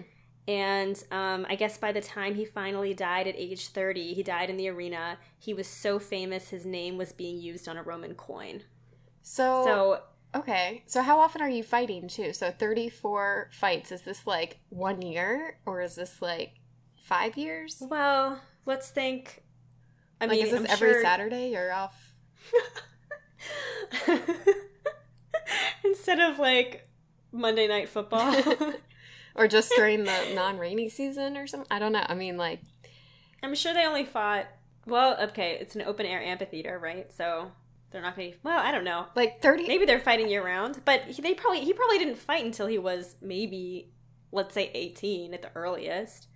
[0.49, 4.49] And um, I guess by the time he finally died at age 30, he died
[4.49, 5.17] in the arena.
[5.37, 8.63] He was so famous, his name was being used on a Roman coin.
[9.21, 10.83] So, So, okay.
[10.85, 12.31] So how often are you fighting too?
[12.31, 13.91] So 34 fights.
[13.91, 16.53] Is this like 1 year or is this like
[16.95, 17.83] 5 years?
[17.89, 19.43] well, let's think.
[20.19, 22.13] I like mean, is this I'm every sure- Saturday you're off?
[25.83, 26.87] Instead of like
[27.31, 28.35] Monday Night Football.
[29.35, 31.67] or just during the non-rainy season or something?
[31.71, 32.05] I don't know.
[32.07, 32.61] I mean like
[33.43, 34.47] I'm sure they only fought.
[34.85, 37.11] Well, okay, it's an open air amphitheater, right?
[37.13, 37.51] So
[37.91, 38.37] they're not going to.
[38.43, 39.05] Well, I don't know.
[39.15, 42.43] like 30 Maybe they're fighting year round, but he, they probably he probably didn't fight
[42.43, 43.91] until he was maybe
[44.31, 46.27] let's say 18 at the earliest.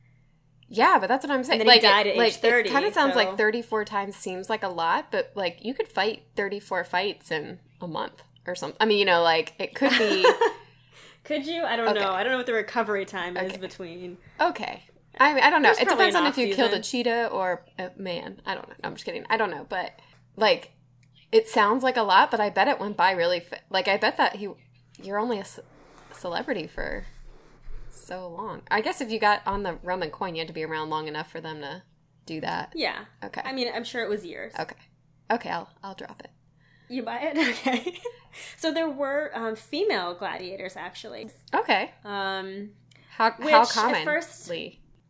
[0.73, 1.59] Yeah, but that's what I'm saying.
[1.59, 3.83] then he like, died at like, age 30, It kind of sounds so- like 34
[3.85, 8.23] times seems like a lot, but like you could fight 34 fights in a month
[8.47, 8.77] or something.
[8.79, 10.25] I mean, you know, like it could be
[11.23, 11.63] Could you?
[11.63, 11.99] I don't Okay.
[11.99, 12.11] know.
[12.11, 14.17] I don't know what the recovery time is between.
[14.39, 14.83] okay.
[15.19, 15.67] I mean, I don't know.
[15.67, 18.41] There's It depends on if you killed a cheetah or a man.
[18.45, 18.75] I don't know.
[18.81, 19.25] No, I'm just kidding.
[19.29, 19.91] I don't know, but
[20.37, 20.71] like
[21.33, 23.97] it sounds like a lot, but I bet it went by really fa- like I
[23.97, 24.47] bet that he
[25.03, 25.59] you're only a ce-
[26.13, 27.05] celebrity for
[27.91, 28.61] so long.
[28.69, 31.07] I guess if you got on the Roman coin, you had to be around long
[31.07, 31.83] enough for them to
[32.25, 32.73] do that.
[32.75, 33.05] Yeah.
[33.23, 33.41] Okay.
[33.43, 34.53] I mean, I'm sure it was years.
[34.59, 34.75] Okay.
[35.31, 36.31] Okay, I'll I'll drop it.
[36.89, 37.37] You buy it?
[37.67, 37.99] Okay.
[38.57, 41.29] so there were um, female gladiators actually.
[41.53, 41.91] Okay.
[42.03, 42.71] Um,
[43.11, 44.03] How Which, how at commonly?
[44.05, 44.51] first-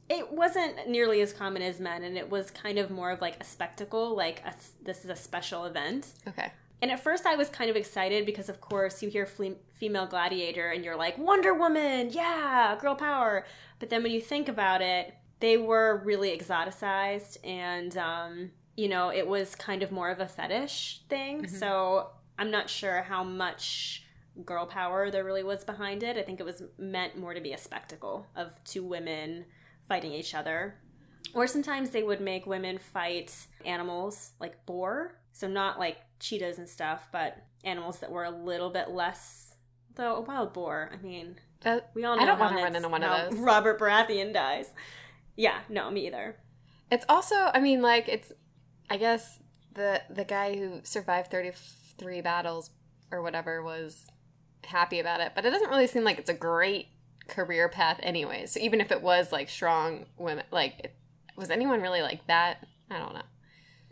[0.10, 3.40] it wasn't nearly as common as men, and it was kind of more of like
[3.40, 6.08] a spectacle, like a, this is a special event.
[6.28, 6.52] okay.
[6.82, 10.08] And at first, I was kind of excited because, of course, you hear fle- female
[10.08, 13.46] gladiator and you're like, Wonder Woman, yeah, girl power.
[13.80, 19.12] But then when you think about it, they were really exoticized and, um, you know,
[19.12, 21.44] it was kind of more of a fetish thing.
[21.44, 21.50] Mhm.
[21.50, 24.04] So I'm not sure how much
[24.46, 26.18] girl power there really was behind it.
[26.18, 29.46] I think it was meant more to be a spectacle of two women
[29.88, 30.80] fighting each other.
[31.36, 35.18] Or sometimes they would make women fight animals like boar.
[35.32, 39.56] So not like cheetahs and stuff, but animals that were a little bit less.
[39.96, 41.36] Though a wild boar, I mean,
[41.94, 43.40] we all Know I don't wanna run into one of those.
[43.40, 44.70] Robert Baratheon dies.
[45.36, 46.38] Yeah, no, me either.
[46.90, 48.32] It's also, I mean, like it's,
[48.90, 49.40] I guess
[49.74, 51.52] the the guy who survived thirty
[51.98, 52.72] three battles
[53.12, 54.08] or whatever was
[54.66, 56.88] happy about it, but it doesn't really seem like it's a great
[57.28, 58.46] career path anyway.
[58.46, 60.96] So even if it was like strong women, like it,
[61.36, 62.66] was anyone really like that?
[62.90, 63.22] I don't know.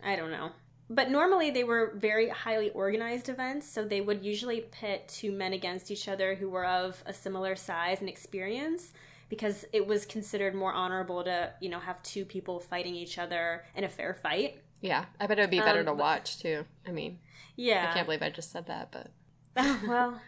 [0.02, 0.50] I don't know.
[0.92, 5.52] But normally they were very highly organized events, so they would usually pit two men
[5.52, 8.92] against each other who were of a similar size and experience
[9.28, 13.64] because it was considered more honorable to, you know, have two people fighting each other
[13.76, 14.60] in a fair fight.
[14.80, 16.64] Yeah, I bet it would be better Um, to watch too.
[16.84, 17.20] I mean,
[17.54, 17.86] Yeah.
[17.88, 19.06] I can't believe I just said that, but
[19.86, 20.20] well,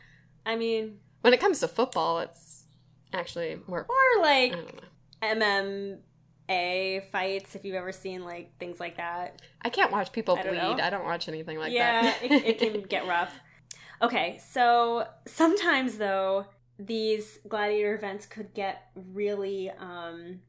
[0.47, 2.67] I mean, when it comes to football, it's
[3.13, 3.85] actually more.
[3.89, 4.53] or like
[5.21, 6.01] don't
[6.53, 9.43] MMA fights if you've ever seen like things like that.
[9.63, 10.57] I can't watch people I bleed.
[10.57, 10.77] know.
[10.81, 12.23] I don't watch anything like yeah, that.
[12.23, 13.33] it, it can get rough.
[14.01, 16.47] Okay, so sometimes though,
[16.79, 20.41] these gladiator events could get really um,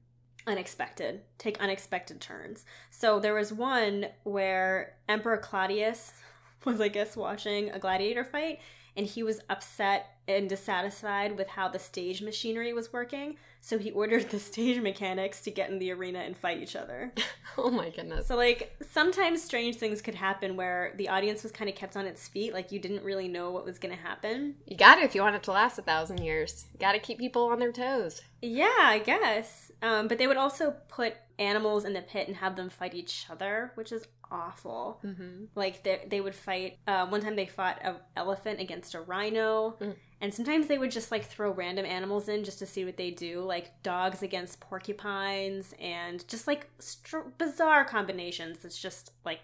[0.47, 2.65] unexpected, take unexpected turns.
[2.89, 6.13] So there was one where Emperor Claudius
[6.65, 8.59] was, I guess, watching a gladiator fight,
[8.95, 13.35] and he was upset and dissatisfied with how the stage machinery was working.
[13.59, 17.11] So he ordered the stage mechanics to get in the arena and fight each other.
[17.57, 18.27] oh my goodness.
[18.27, 22.05] So like sometimes strange things could happen where the audience was kind of kept on
[22.05, 24.55] its feet, like you didn't really know what was going to happen.
[24.65, 26.65] You got to if you want it to last a thousand years.
[26.79, 28.21] Got to keep people on their toes.
[28.41, 29.71] Yeah, I guess.
[29.81, 33.25] Um, but they would also put animals in the pit and have them fight each
[33.29, 34.99] other, which is awful.
[35.05, 35.45] Mm-hmm.
[35.55, 36.79] Like they, they would fight.
[36.87, 39.95] Uh, one time they fought an elephant against a rhino, Mm.
[40.19, 43.11] and sometimes they would just like throw random animals in just to see what they
[43.11, 48.65] do, like dogs against porcupines, and just like str- bizarre combinations.
[48.65, 49.39] It's just like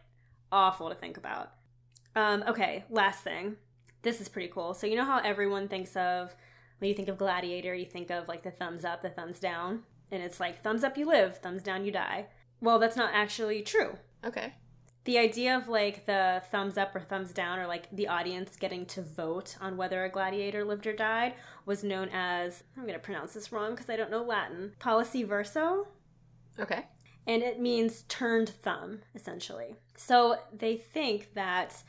[0.51, 1.51] awful to think about.
[2.15, 3.55] Um, okay, last thing.
[4.01, 4.73] This is pretty cool.
[4.73, 6.35] So you know how everyone thinks of
[6.79, 9.83] when you think of gladiator, you think of like the thumbs up, the thumbs down,
[10.11, 12.27] and it's like thumbs up you live, thumbs down you die.
[12.61, 14.53] Well, that's not actually true Okay.
[15.09, 18.85] The idea of like the thumbs up or thumbs down or like the audience getting
[18.87, 21.33] to vote on whether a gladiator lived or died
[21.65, 25.25] was known as i'm going to pronounce this wrong because i don't know latin pollice
[25.25, 25.87] verso
[26.59, 26.85] Okay.
[27.25, 31.81] and it means turned thumb essentially so they think that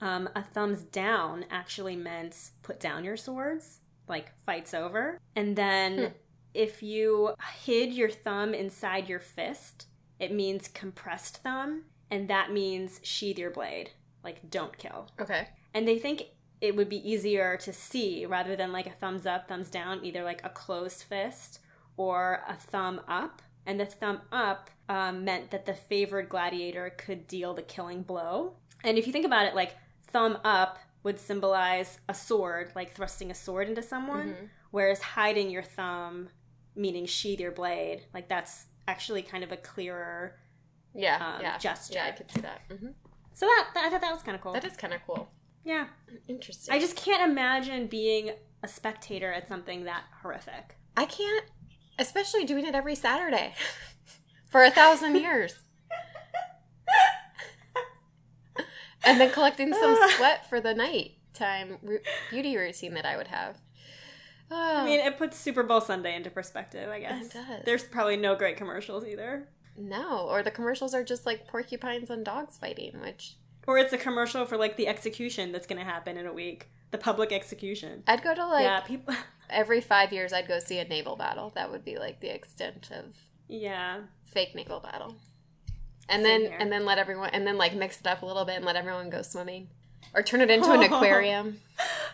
[0.00, 5.98] um, a thumbs down actually meant put down your swords like fights over and then
[5.98, 6.04] Hmm.
[6.54, 9.86] if you hid your thumb inside your fist
[10.20, 13.90] it means compressed thumb and that means sheathe your blade
[14.24, 15.48] like don't kill Okay.
[15.74, 16.22] and they think
[16.60, 20.24] it would be easier to see rather than like a thumbs up, thumbs down, either
[20.24, 21.60] like a closed fist
[21.96, 23.42] or a thumb up.
[23.64, 28.54] And the thumb up um, meant that the favored gladiator could deal the killing blow.
[28.82, 29.76] And if you think about it, like
[30.08, 34.48] thumb up would symbolize a sword, like thrusting a sword into someone, Mhm.
[34.72, 36.28] whereas hiding your thumb,
[36.74, 40.40] meaning sheathe your blade, like that's actually kind of a clearer.
[40.94, 41.16] Yeah.
[41.36, 41.58] Um, yeah.
[41.58, 41.94] gesture.
[41.94, 42.60] Yeah, I could see that.
[42.68, 42.88] hmm
[43.34, 44.52] So that, that I thought that was kind of cool.
[44.52, 45.30] That is kind of cool.
[45.64, 45.86] yeah.
[46.28, 46.74] Interesting.
[46.74, 50.76] I just can't imagine being a spectator at something that horrific.
[50.96, 51.44] I can't,
[51.98, 53.54] especially doing it every Saturday
[54.50, 55.54] for a thousand years.
[59.04, 61.78] and then collecting some sweat for the nighttime
[62.30, 63.56] beauty routine that I would have.
[64.50, 67.26] Oh, I mean, it puts Super Bowl Sunday into perspective, I guess.
[67.26, 67.62] It does.
[67.66, 69.46] There's probably no great commercials either.
[69.78, 70.26] No.
[70.28, 73.36] Or the commercials are just like porcupines and dogs fighting, which
[73.66, 76.68] Or it's a commercial for like the execution that's going to happen in a week.
[76.90, 78.02] The public execution.
[78.06, 79.14] I'd go to like yeah, people.
[79.50, 81.52] every five years I'd go see a naval battle.
[81.54, 83.04] That would be like the extent of
[83.48, 84.00] yeah.
[84.24, 85.16] fake naval battle.
[86.08, 86.58] And Same then here.
[86.58, 88.76] and then let everyone and then like mix it up a little bit and let
[88.76, 89.68] everyone go swimming.
[90.14, 91.60] Or turn it into an aquarium.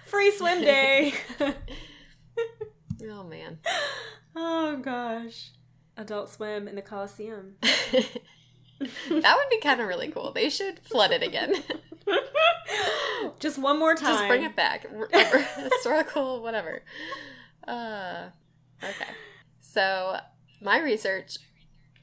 [0.07, 1.15] Free swim day.
[3.07, 3.59] Oh man.
[4.35, 5.51] oh gosh.
[5.97, 7.57] Adult swim in the Coliseum.
[7.63, 8.11] that
[9.11, 10.33] would be kind of really cool.
[10.33, 11.55] They should flood it again.
[13.39, 14.15] Just one more time.
[14.15, 14.87] Just bring it back.
[15.13, 16.83] Historical, whatever.
[17.67, 18.29] Uh,
[18.83, 19.11] okay.
[19.61, 20.17] So
[20.61, 21.39] my research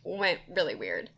[0.04, 1.10] went really weird.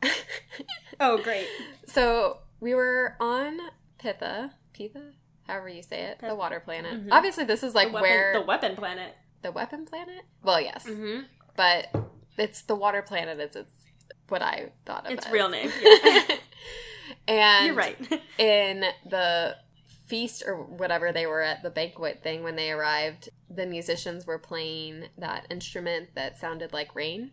[1.00, 1.48] Oh, great.
[1.88, 3.58] so we were on
[3.98, 5.12] Pitha, Pitha,
[5.48, 7.06] however you say it, the water planet.
[7.06, 7.10] Mhm.
[7.12, 9.14] Obviously, this is like the weapon, where the weapon planet.
[9.42, 10.24] the weapon planet.
[10.44, 11.22] Well, yes, Mm-hmm.
[11.56, 11.88] but
[12.38, 13.40] it's the water planet.
[13.40, 13.72] Is it's
[14.30, 15.12] what I thought of.
[15.12, 15.32] Its as.
[15.32, 15.72] real name.
[17.28, 17.98] and You're right.
[18.38, 19.56] in the
[20.08, 24.38] feast or whatever they were at the banquet thing when they arrived the musicians were
[24.38, 27.32] playing that instrument that sounded like rain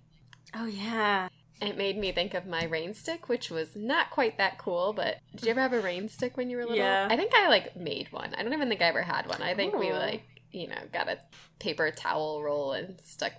[0.55, 1.29] oh yeah.
[1.61, 4.93] it made me think of my rain stick, which was not quite that cool.
[4.93, 6.79] But did you ever have a rain stick when you were little?
[6.79, 7.07] Yeah.
[7.11, 8.35] I think I like made one.
[8.35, 9.43] I don't even think I ever had one.
[9.43, 10.23] I think we like
[10.53, 11.19] you know got a
[11.59, 13.33] paper towel roll and stuck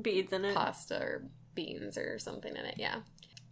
[0.00, 0.54] Beads in it.
[0.54, 1.22] pasta or
[1.54, 2.74] beans or something in it.
[2.76, 2.96] Yeah.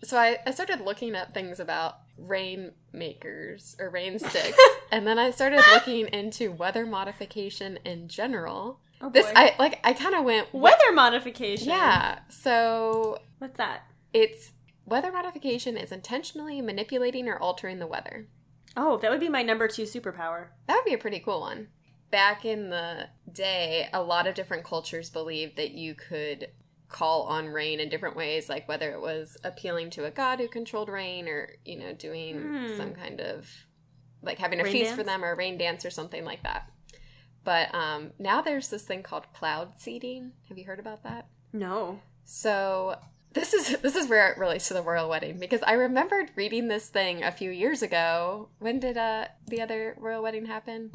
[0.03, 4.59] So I, I started looking up things about rain makers or rain sticks,
[4.93, 8.81] and then I started looking into weather modification in general.
[9.01, 9.27] Oh, This.
[9.35, 11.69] I like I kind of went Weather modification.
[11.69, 12.19] Yeah.
[12.29, 13.83] So What's that?
[14.13, 14.53] it's
[14.87, 18.29] weather modification is intentionally manipulating or altering the weather.
[18.77, 20.49] Oh, that would be my number two superpower.
[20.67, 21.69] That would be a pretty cool one.
[22.15, 26.47] Back in the day, a lot of different cultures believed that you could
[26.89, 30.47] call on rain in different ways, like whether it was appealing to a god who
[30.47, 32.77] controlled rain or, you know, doing Hmm.
[32.77, 33.51] some kind of
[34.23, 36.71] like having a Rain feast for them or a rain dance or something like that.
[37.43, 40.35] But um, now there's this thing called cloud seeding.
[40.49, 41.27] Have you heard about that?
[41.53, 41.99] No.
[42.25, 42.95] So
[43.33, 46.69] this is this is where it relates to the royal wedding because I remembered reading
[46.69, 48.51] this thing a few years ago.
[48.61, 50.93] When did uh the other royal wedding happen?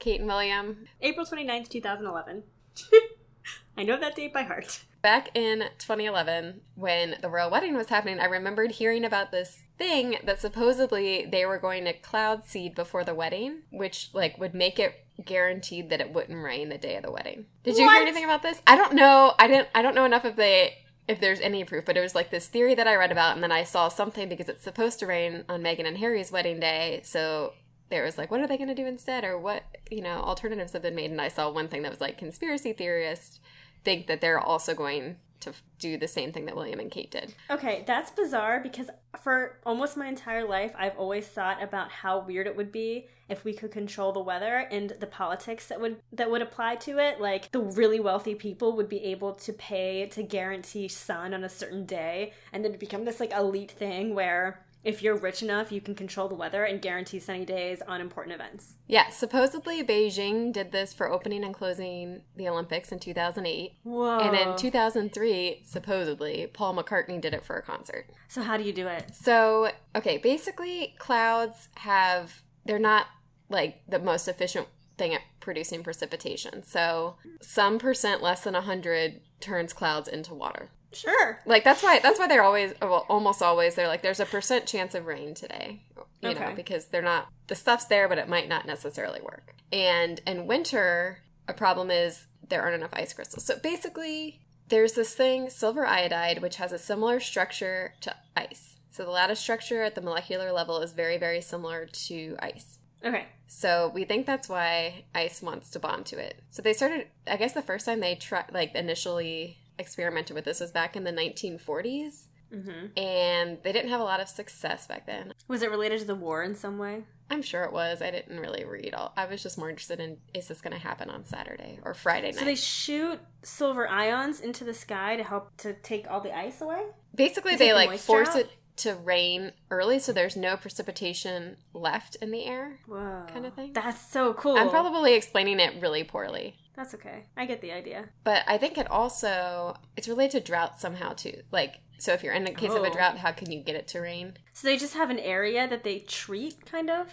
[0.00, 0.86] Kate and William.
[1.00, 2.42] April 29th, 2011.
[3.76, 4.80] I know that date by heart.
[5.02, 10.16] Back in 2011, when the royal wedding was happening, I remembered hearing about this thing
[10.24, 14.78] that supposedly they were going to cloud seed before the wedding, which like would make
[14.78, 17.46] it guaranteed that it wouldn't rain the day of the wedding.
[17.62, 17.94] Did you What?
[17.94, 18.60] hear anything about this?
[18.66, 19.32] I don't know.
[19.38, 19.68] I didn't.
[19.74, 20.68] I don't know enough of the
[21.08, 23.42] if there's any proof, but it was like this theory that I read about, and
[23.42, 27.00] then I saw something because it's supposed to rain on Meghan and Harry's wedding day,
[27.04, 27.54] so.
[27.90, 30.72] There was like, what are they going to do instead, or what you know alternatives
[30.72, 31.10] have been made?
[31.10, 33.40] And I saw one thing that was like conspiracy theorists
[33.84, 37.34] think that they're also going to do the same thing that William and Kate did.
[37.50, 38.90] Okay, that's bizarre because
[39.22, 43.44] for almost my entire life, I've always thought about how weird it would be if
[43.44, 47.20] we could control the weather and the politics that would that would apply to it.
[47.20, 51.48] Like the really wealthy people would be able to pay to guarantee sun on a
[51.48, 55.70] certain day, and then it become this like elite thing where if you're rich enough,
[55.70, 58.74] you can control the weather and guarantee sunny days on important events.
[58.86, 63.72] Yeah, supposedly Beijing did this for opening and closing the Olympics in 2008.
[63.82, 64.18] Whoa!
[64.20, 68.06] And in 2003, supposedly, Paul McCartney did it for a concert.
[68.28, 69.14] so how do you do it?
[69.14, 73.06] So, okay, basically, clouds have, they're not
[73.48, 76.62] like the most efficient thing at producing precipitation.
[76.62, 80.70] So, some percent less than 100 turns clouds into water.
[80.92, 81.40] Sure.
[81.46, 84.66] Like that's why that's why they're always well almost always they're like there's a percent
[84.66, 85.82] chance of rain today.
[86.22, 89.54] You know, because they're not the stuff's there but it might not necessarily work.
[89.72, 91.18] And in winter,
[91.48, 93.44] a problem is there aren't enough ice crystals.
[93.44, 98.76] So basically there's this thing, silver iodide, which has a similar structure to ice.
[98.90, 102.78] So the lattice structure at the molecular level is very, very similar to ice.
[103.04, 103.26] Okay.
[103.46, 106.42] So we think that's why ice wants to bond to it.
[106.50, 110.60] So they started, I guess the first time they tried, like initially experimented with this
[110.60, 112.26] was back in the 1940s.
[112.52, 115.34] hmm And they didn't have a lot of success back then.
[115.48, 117.04] Was it related to the war in some way?
[117.30, 118.02] I'm sure it was.
[118.02, 119.12] I didn't really read all.
[119.16, 122.32] I was just more interested in is this going to happen on Saturday or Friday
[122.32, 122.40] night?
[122.40, 126.60] So they shoot silver ions into the sky to help to take all the ice
[126.60, 126.82] away?
[127.14, 128.40] Basically, they the like force out?
[128.40, 128.50] it
[128.80, 132.80] to rain early, so there's no precipitation left in the air.
[132.86, 133.24] Whoa.
[133.32, 133.72] Kinda thing?
[133.72, 134.56] That's so cool.
[134.56, 136.56] I'm probably explaining it really poorly.
[136.76, 137.24] That's okay.
[137.36, 138.08] I get the idea.
[138.24, 141.42] But I think it also it's related to drought somehow too.
[141.52, 142.92] Like so if you're in a case of a Oh.
[142.92, 144.38] drought, how can you get it to rain?
[144.54, 147.08] So they just have an area that they treat, kind of?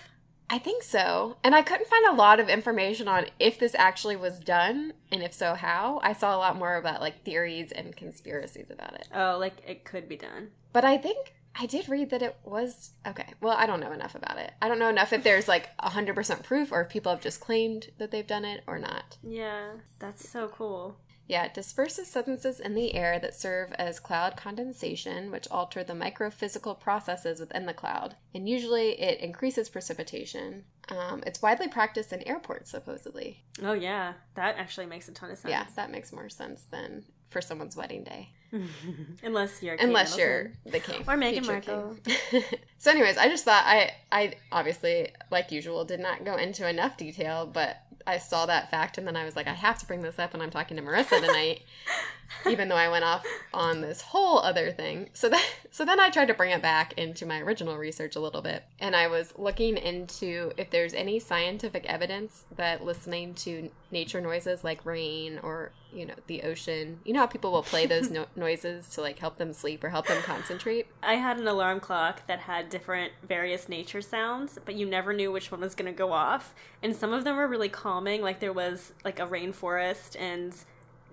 [0.49, 1.35] I think so.
[1.43, 5.21] And I couldn't find a lot of information on if this actually was done and
[5.21, 5.99] if so how.
[6.01, 9.09] I saw a lot more about like theories and conspiracies about it.
[9.13, 10.51] Oh, like it could be done.
[10.71, 13.33] But I think I did read that it was okay.
[13.41, 14.53] Well, I don't know enough about it.
[14.61, 17.87] I don't know enough if there's like 100% proof or if people have just claimed
[17.97, 19.17] that they've done it or not.
[19.23, 20.97] Yeah, that's so cool.
[21.27, 25.93] Yeah, it disperses substances in the air that serve as cloud condensation, which alter the
[25.93, 28.15] microphysical processes within the cloud.
[28.33, 30.63] And usually it increases precipitation.
[30.87, 33.43] Um, it's widely practiced in airports, supposedly.
[33.61, 34.13] Oh, yeah.
[34.35, 35.51] That actually makes a ton of sense.
[35.51, 38.29] Yeah, that makes more sense than for someone's wedding day.
[39.23, 40.57] Unless you're Unless Middleton.
[40.65, 41.01] you're the king.
[41.07, 41.97] Or Meghan Markle.
[42.03, 42.43] king.
[42.77, 46.97] so, anyways, I just thought I, I obviously, like usual, did not go into enough
[46.97, 50.01] detail, but I saw that fact and then I was like, I have to bring
[50.01, 51.61] this up when I'm talking to Marissa tonight,
[52.47, 55.09] even though I went off on this whole other thing.
[55.13, 58.19] So that, so then I tried to bring it back into my original research a
[58.19, 63.69] little bit, and I was looking into if there's any scientific evidence that listening to
[63.91, 67.85] nature noises like rain or you know the ocean, you know how people will play
[67.85, 70.87] those no- noises to like help them sleep or help them concentrate.
[71.01, 75.31] I had an alarm clock that had different various nature sounds, but you never knew
[75.31, 76.53] which one was going to go off.
[76.83, 80.53] And some of them were really calming, like there was like a rainforest and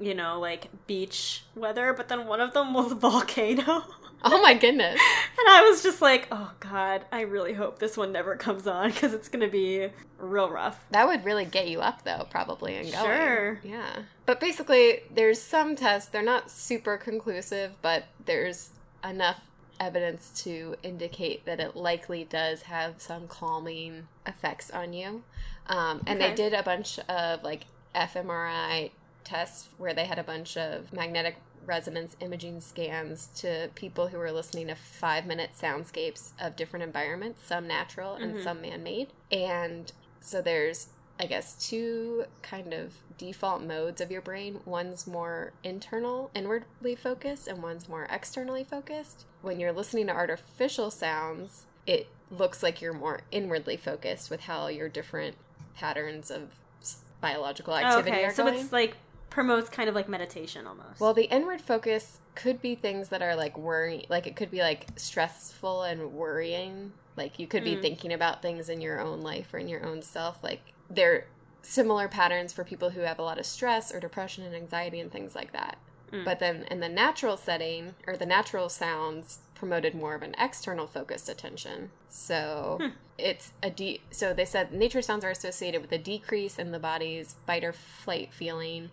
[0.01, 3.85] you know, like beach weather, but then one of them was a volcano.
[4.27, 5.01] Oh my goodness.
[5.37, 8.91] And I was just like, oh god, I really hope this one never comes on
[8.93, 10.83] because it's gonna be real rough.
[10.91, 13.05] That would really get you up though, probably and going.
[13.05, 13.61] Sure.
[13.65, 14.03] Yeah.
[14.25, 18.71] But basically there's some tests, they're not super conclusive, but there's
[19.07, 19.41] enough
[19.81, 25.25] evidence to indicate that it likely does have some calming effects on you.
[25.67, 26.31] Um, and Okay.
[26.31, 27.65] they did a bunch of like
[27.95, 28.93] fMRI
[29.25, 34.33] tests where they had a bunch of magnetic resonance imaging scans to people who were
[34.33, 38.43] listening to five minute soundscapes of different environments, some natural and mm-hmm.
[38.43, 39.09] some man made.
[39.33, 44.61] And so there's, I guess, two kind of default modes of your brain.
[44.65, 49.25] One's more internal, inwardly focused, and one's more externally focused.
[49.43, 54.69] When you're listening to artificial sounds, it looks like you're more inwardly focused with how
[54.69, 55.37] your different
[55.75, 56.51] patterns of
[57.21, 58.59] biological activity okay, are so going.
[58.59, 58.97] it's like
[59.31, 61.01] promotes kind of like meditation almost.
[61.01, 64.61] Well, the inward focus could be things that are like worry, like it could be
[64.61, 66.93] like stressful and worrying.
[67.17, 67.83] Like you could be Mm.
[67.83, 70.43] thinking about things in your own life or in your own self.
[70.43, 70.61] Like
[70.91, 71.27] they're
[71.63, 75.11] similar patterns for people who have a lot of stress or depression and anxiety and
[75.11, 75.79] things like that.
[76.13, 76.25] Mm.
[76.25, 80.87] But then in the natural setting or the natural sounds promoted more of an external
[80.87, 81.91] focused attention.
[82.09, 82.89] So Hmm.
[83.19, 86.79] it's a de- so they said nature sounds are associated with a decrease in the
[86.79, 88.91] body's fight or flight feeling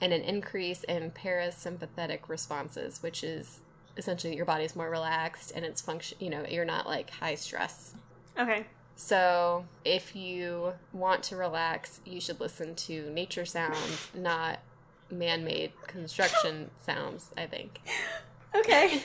[0.00, 3.60] and an increase in parasympathetic responses, which is
[3.96, 7.94] essentially your body's more relaxed and it's function, you know, you're not like high stress.
[8.38, 8.66] okay.
[8.96, 14.60] So, if you want to relax, you should listen to nature sounds, not
[15.18, 17.80] man-made construction sounds, I think.
[18.54, 19.02] Okay.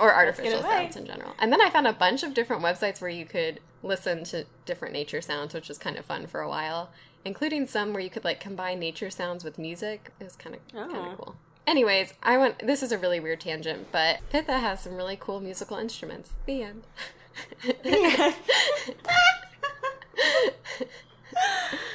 [0.00, 1.34] Or artificial sounds in general.
[1.38, 4.94] And then I found a bunch of different websites where you could listen to different
[4.94, 6.90] nature sounds, which was kind of fun for a while,
[7.24, 10.10] including some where you could like combine nature sounds with music.
[10.18, 11.10] It was kind of kind Oh.
[11.10, 11.36] of cool.
[11.66, 15.40] Anyways, I went this is a really weird tangent, but Pitha has some really cool
[15.40, 16.30] musical instruments.
[16.46, 16.82] The end.
[17.84, 18.32] Yeah.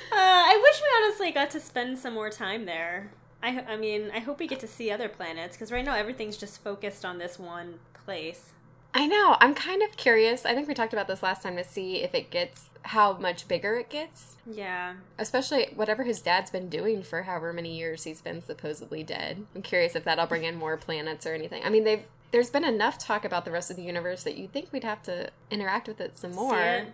[0.09, 3.11] Uh, I wish we honestly got to spend some more time there.
[3.41, 6.37] I, I mean, I hope we get to see other planets because right now everything's
[6.37, 8.53] just focused on this one place.
[8.93, 9.37] I know.
[9.39, 10.45] I'm kind of curious.
[10.45, 13.47] I think we talked about this last time to see if it gets how much
[13.47, 14.37] bigger it gets.
[14.49, 14.95] Yeah.
[15.19, 19.45] Especially whatever his dad's been doing for however many years he's been supposedly dead.
[19.53, 21.63] I'm curious if that'll bring in more planets or anything.
[21.63, 24.51] I mean, they've there's been enough talk about the rest of the universe that you'd
[24.51, 26.85] think we'd have to interact with it some more.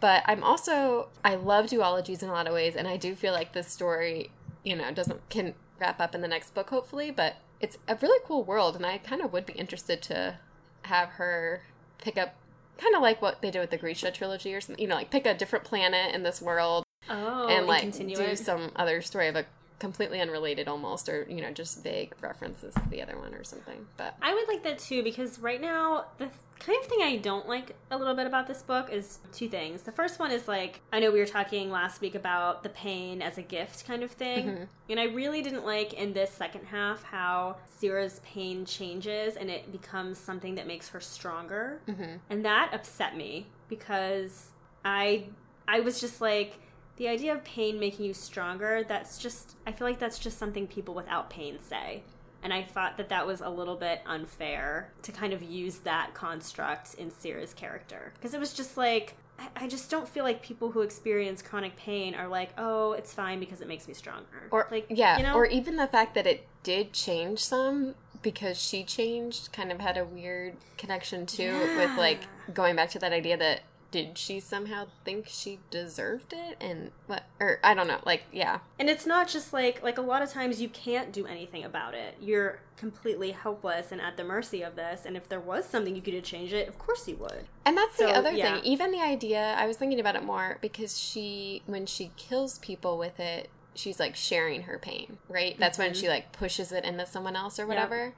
[0.00, 3.32] But I'm also I love duologies in a lot of ways, and I do feel
[3.32, 4.30] like this story,
[4.64, 8.20] you know, doesn't can wrap up in the next book hopefully, but it's a really
[8.26, 10.38] cool world, and I kind of would be interested to
[10.82, 11.62] have her
[11.98, 12.34] pick up
[12.78, 15.10] kind of like what they did with the Grisha trilogy or something, you know, like
[15.10, 19.28] pick a different planet in this world Oh, and like continue do some other story
[19.28, 19.46] of a
[19.78, 23.86] completely unrelated almost or you know just vague references to the other one or something
[23.96, 27.16] but I would like that too because right now the th- kind of thing I
[27.18, 29.82] don't like a little bit about this book is two things.
[29.82, 33.22] The first one is like I know we were talking last week about the pain
[33.22, 34.68] as a gift kind of thing, Mhm.
[34.90, 39.70] and I really didn't like in this second half how Cyra's pain changes and it
[39.70, 42.18] becomes something that makes her stronger, mhm.
[42.28, 44.48] and that upset me because
[44.84, 45.26] I
[45.68, 46.58] I was just like
[46.98, 50.66] the idea of pain making you stronger that's just i feel like that's just something
[50.66, 52.02] people without pain say.
[52.42, 56.14] And i thought that that was a little bit unfair to kind of use that
[56.14, 58.12] construct in Cyra's character.
[58.14, 61.76] Because it was just like I- I just don't feel like people who experience chronic
[61.76, 64.48] pain are like, oh, it's fine because it makes me stronger.
[64.50, 68.60] or like, yeah you know, or even the fact that it did change some because
[68.60, 72.20] she changed kind of had a weird connection too with like
[72.52, 77.24] going back to that idea that did she somehow think she deserved it and what
[77.40, 80.30] or i don't know like yeah And it's not just like like a lot of
[80.30, 82.14] times you can't do anything about it.
[82.20, 85.04] You're completely helpless and at the mercy of this.
[85.04, 87.46] And if there was something you could do to change it, of course you would.
[87.64, 88.54] And that's the other yeah.
[88.54, 88.64] thing.
[88.64, 92.96] Even the idea, I was thinking about it more because she, when she kills people
[92.98, 95.56] with it, she's like sharing her pain, right?
[95.58, 95.96] That's when Mhm.
[96.00, 98.14] she like pushes it into someone else or whatever.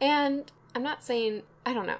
[0.00, 1.98] And I'm not saying, I don't know.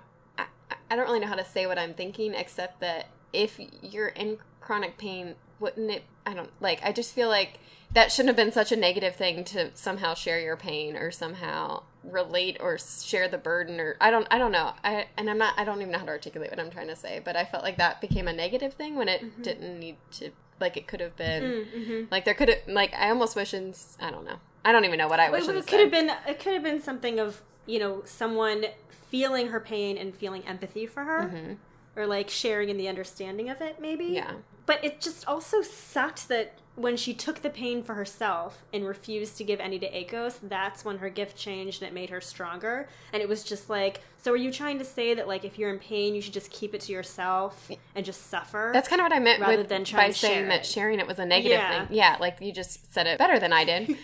[0.90, 4.39] I don't really know how to say what I'm thinking, except that if you're in
[4.61, 7.59] chronic pain, wouldn't it, I don't, like, I just feel like
[7.93, 11.82] that shouldn't have been such a negative thing to somehow share your pain or somehow
[12.03, 14.72] relate or share the burden or I don't I don't know.
[14.82, 16.97] I and I'm not I don't even know how to articulate what I'm trying to
[16.97, 19.43] say, but I felt like that became a negative thing when it Mhm.
[19.43, 20.30] didn't need to
[20.61, 22.05] like it could have been Mm-hmm.
[22.11, 24.37] like there could have like I almost wish in I don't know.
[24.64, 26.62] I don't even know what I wish It, it could have been it could have
[26.64, 28.64] been something of you know someone
[29.09, 31.28] feeling her pain and feeling empathy for her.
[31.28, 31.53] hmm
[31.97, 34.05] or like sharing in the understanding of it, maybe.
[34.07, 34.32] Yeah.
[34.66, 39.36] But it just also sucked that when she took the pain for herself and refused
[39.36, 42.88] to give any to Akos, that's when her gift changed and it made her stronger.
[43.12, 45.70] And it was just like, so are you trying to say that like if you're
[45.70, 48.70] in pain, you should just keep it to yourself and just suffer?
[48.72, 51.18] That's kind of what I meant Rather with, than by saying that sharing it was
[51.18, 51.86] a negative Yeah.
[51.86, 51.97] thing.
[51.97, 53.90] Yeah, like you just said it better than I did.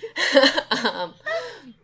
[0.85, 1.15] um,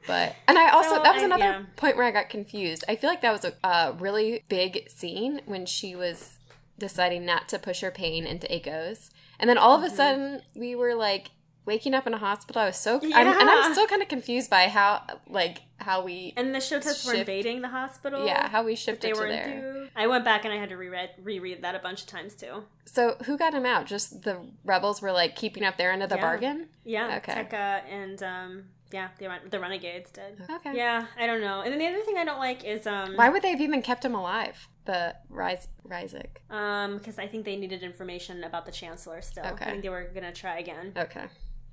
[0.07, 1.63] but and I also So, that was I- another yeah.
[1.77, 2.85] point where I got confused.
[2.89, 6.39] I feel like that was a, a really big scene when she was
[6.79, 9.97] deciding not to push her pain into Akos, and then all of a Mm-hmm.
[9.97, 11.31] sudden we were like
[11.65, 12.63] waking up in a hospital.
[12.63, 16.33] I was so I'm, and I'm still kind of confused by how like how we
[16.37, 18.25] and the show Shotet were invading the hospital.
[18.25, 19.89] yeah how we shifted they to were there.
[19.97, 22.65] I went back and I had to reread reread that a bunch of times too.
[22.85, 23.87] So who got him out?
[23.87, 26.21] Just the rebels were like keeping up their end of the Yeah.
[26.23, 26.69] bargain.
[26.85, 27.35] Yeah, Okay.
[27.51, 30.41] Teka and um, yeah, the the Renegades did.
[30.51, 30.77] Okay.
[30.77, 31.61] Yeah, I don't know.
[31.63, 33.83] And then the other thing I don't like is um, Why would they have even
[33.83, 34.69] kept him alive?
[34.85, 36.29] The Rise Ryzek.
[36.51, 39.45] um, because I think they needed information about the Chancellor still.
[39.47, 39.65] Okay.
[39.65, 40.93] I think they were gonna try again.
[40.97, 41.25] Okay.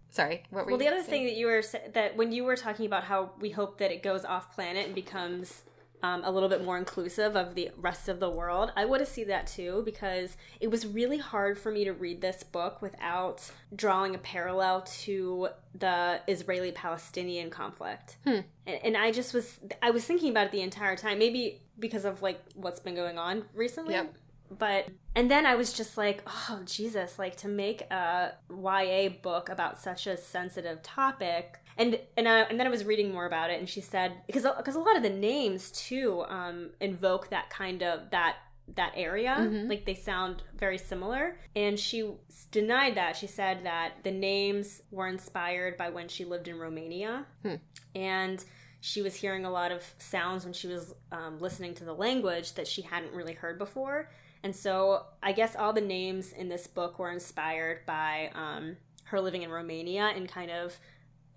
[0.10, 0.44] Sorry.
[0.50, 1.10] What were Well, the other saying?
[1.10, 4.02] thing that you were that when you were talking about how we hope that it
[4.04, 5.64] goes off planet and becomes
[6.04, 9.08] um, a little bit more inclusive of the rest of the world, I would have
[9.08, 13.50] seen that too because it was really hard for me to read this book without
[13.74, 18.18] drawing a parallel to the Israeli-Palestinian conflict.
[18.26, 18.42] Hmm.
[18.68, 22.04] And, and I just was I was thinking about it the entire time, maybe because
[22.04, 23.94] of like what's been going on recently.
[23.94, 24.14] Yep.
[24.60, 27.18] But and then I was just like, oh Jesus!
[27.18, 32.60] Like to make a YA book about such a sensitive topic, and and I, and
[32.60, 35.04] then I was reading more about it, and she said because because a lot of
[35.04, 38.38] the names too um, invoke that kind of that
[38.76, 39.68] that area, Mhm.
[39.70, 41.38] like they sound very similar.
[41.54, 42.10] And she
[42.52, 43.18] denied that.
[43.18, 47.56] She said that the names were inspired by when she lived in Romania, Hmm.
[47.94, 48.44] and
[48.80, 52.54] she was hearing a lot of sounds when she was um, listening to the language
[52.54, 54.10] that she hadn't really heard before.
[54.44, 59.22] And so I guess all the names in this book were inspired by um, her
[59.22, 60.78] living in Romania and kind of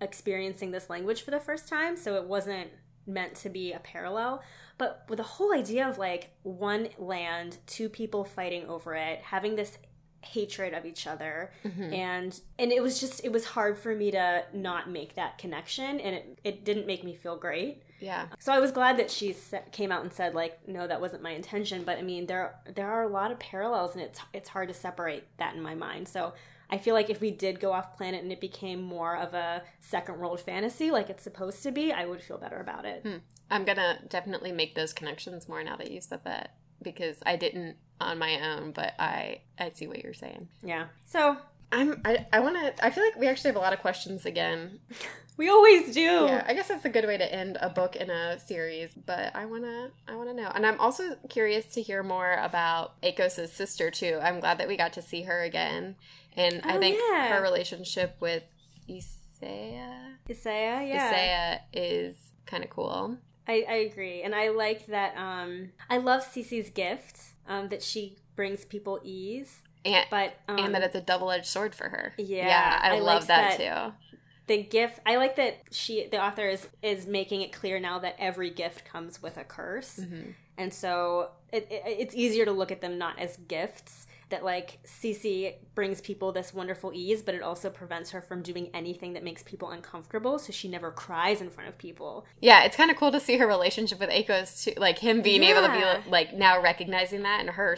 [0.01, 1.97] experiencing this language for the first time.
[1.97, 2.69] So it wasn't
[3.05, 4.43] meant to be a parallel.
[4.77, 9.55] But with the whole idea of like one land, two people fighting over it, having
[9.55, 9.77] this
[10.21, 11.93] hatred of each other Mhm.
[11.93, 16.01] and and it was just it was hard for me to not make that connection
[16.01, 18.27] and it, it didn't make me feel great Yeah.
[18.37, 19.33] so I was glad that she
[19.71, 21.83] came out and said like, no, that wasn't my intention.
[21.83, 24.73] But I mean, there there are a lot of parallels, and it's it's hard to
[24.73, 26.09] separate that in my mind.
[26.09, 26.33] So
[26.69, 29.63] I feel like if we did go off planet and it became more of a
[29.79, 33.03] second world fantasy, like it's supposed to be, I would feel better about it.
[33.03, 33.17] Hmm.
[33.49, 37.77] I'm gonna definitely make those connections more now that you said that because I didn't
[37.99, 40.49] on my own, but I I see what you're saying.
[40.63, 40.87] Yeah.
[41.05, 41.37] So
[41.71, 44.25] I'm I, I want to I feel like we actually have a lot of questions
[44.25, 44.79] again.
[45.37, 46.01] we always do.
[46.01, 49.35] Yeah, I guess that's a good way to end a book in a series, but
[49.35, 50.51] I want to I want to know.
[50.53, 54.19] And I'm also curious to hear more about Akos' sister too.
[54.21, 55.95] I'm glad that we got to see her again.
[56.37, 57.29] And I Oh, think yeah.
[57.35, 58.43] her relationship with
[58.89, 61.07] Isae Isae, yeah.
[61.07, 62.15] Isae is
[62.45, 63.17] kind of cool.
[63.47, 64.21] I, I agree.
[64.23, 69.61] And I like that um I love Cece's gift, um, that she brings people ease.
[69.85, 72.13] And But um, and that it's a double-edged sword for her.
[72.17, 74.13] Yeah, Yeah, I, I love that, that- too.
[74.47, 78.15] the gift i like that she the author is is making it clear now that
[78.17, 80.33] every gift comes with a curse Mhm.
[80.57, 84.79] and so it, it, it's easier to look at them not as gifts that like
[84.85, 89.23] Cece brings people this wonderful ease but it also prevents her from doing anything that
[89.23, 92.97] makes people uncomfortable so she never cries in front of people Yeah, it's kind of
[92.97, 96.33] cool to see her relationship with Akos too, like him being able to be like
[96.33, 97.77] now recognizing that and her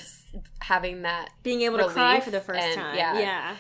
[0.62, 3.20] having that being able to cry for the first and- time yeah.
[3.20, 3.56] yeah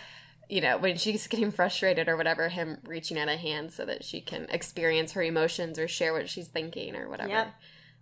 [0.52, 4.04] you know, when she's getting frustrated or whatever, him reaching out a hand so that
[4.04, 7.30] she can experience her emotions or share what she's thinking or whatever.
[7.30, 7.54] Yep.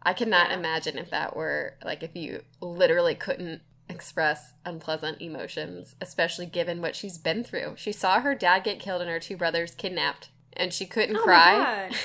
[0.01, 0.57] I cannot Yeah.
[0.59, 6.95] imagine if that were like if you literally couldn't express unpleasant emotions, especially given what
[6.95, 7.73] she's been through.
[7.77, 11.23] She saw her dad get killed and her two brothers kidnapped, and she couldn't Oh
[11.23, 11.91] cry.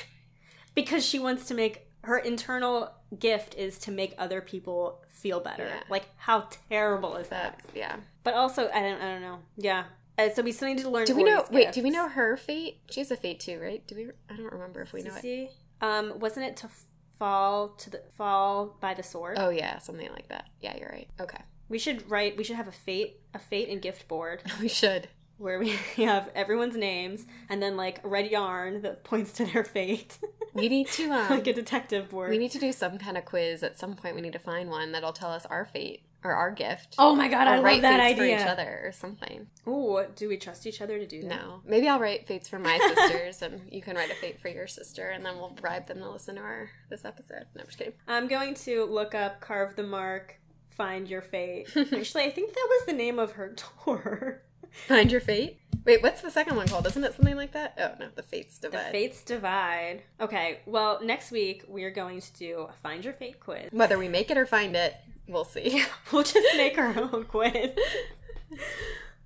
[0.74, 5.66] Because she wants to make her internal gift is to make other people feel better
[5.66, 5.82] Yeah.
[5.90, 7.96] like how terrible is that That's yeah.
[8.24, 9.38] But also, I don't, I don't know.
[9.58, 9.84] Yeah.
[10.16, 11.04] Uh, so we still need to learn.
[11.04, 11.44] Do we know?
[11.50, 12.78] Wait, do we know her fate?
[12.90, 13.86] She has a fate too, right?
[13.86, 14.08] Do we?
[14.30, 15.50] I don't remember if we know it.
[15.80, 16.68] Um, wasn't it to
[17.18, 19.36] fall to the fall by the sword?
[19.38, 20.46] Oh yeah, something like that.
[20.60, 21.08] Yeah, you're right.
[21.20, 21.40] Okay,
[21.72, 22.36] We should write.
[22.36, 25.08] We should have a fate, a fate and gift board we should.
[25.38, 30.18] where we have everyone's names and then like red yarn that points to their fate,
[30.54, 31.30] We need to um.
[31.30, 32.28] like a detective board.
[32.30, 34.14] we need to do some kind of quiz at some point.
[34.14, 36.94] We need to find one that'll tell us our fate or our gift.
[36.98, 38.36] oh my god, I love that fates idea.
[38.36, 39.46] for each other or something.
[39.66, 41.28] Ooh, do we trust each other to do that?
[41.30, 44.48] No, maybe I'll write fates for my sisters, and you can write a fate for
[44.48, 47.46] your sister, and then we'll bribe them to listen to our this episode.
[47.56, 47.94] No, I'm just kidding.
[48.06, 50.38] I'm going to look up carve the mark
[50.82, 51.68] Find Your Fate.
[51.76, 53.54] Actually, I think that was the name of her
[53.84, 54.42] tour.
[54.88, 55.60] Find Your Fate?
[55.84, 56.84] Wait, what's the second one called?
[56.88, 57.74] Isn't it something like that?
[57.78, 58.86] Oh, no, The Fates Divide.
[58.86, 60.02] The Fates Divide.
[60.20, 63.68] Okay, well, next week we are going to do a Find Your Fate quiz.
[63.70, 64.96] Whether we make it or find it,
[65.28, 65.84] we'll see.
[66.12, 67.70] we'll just make our own quiz.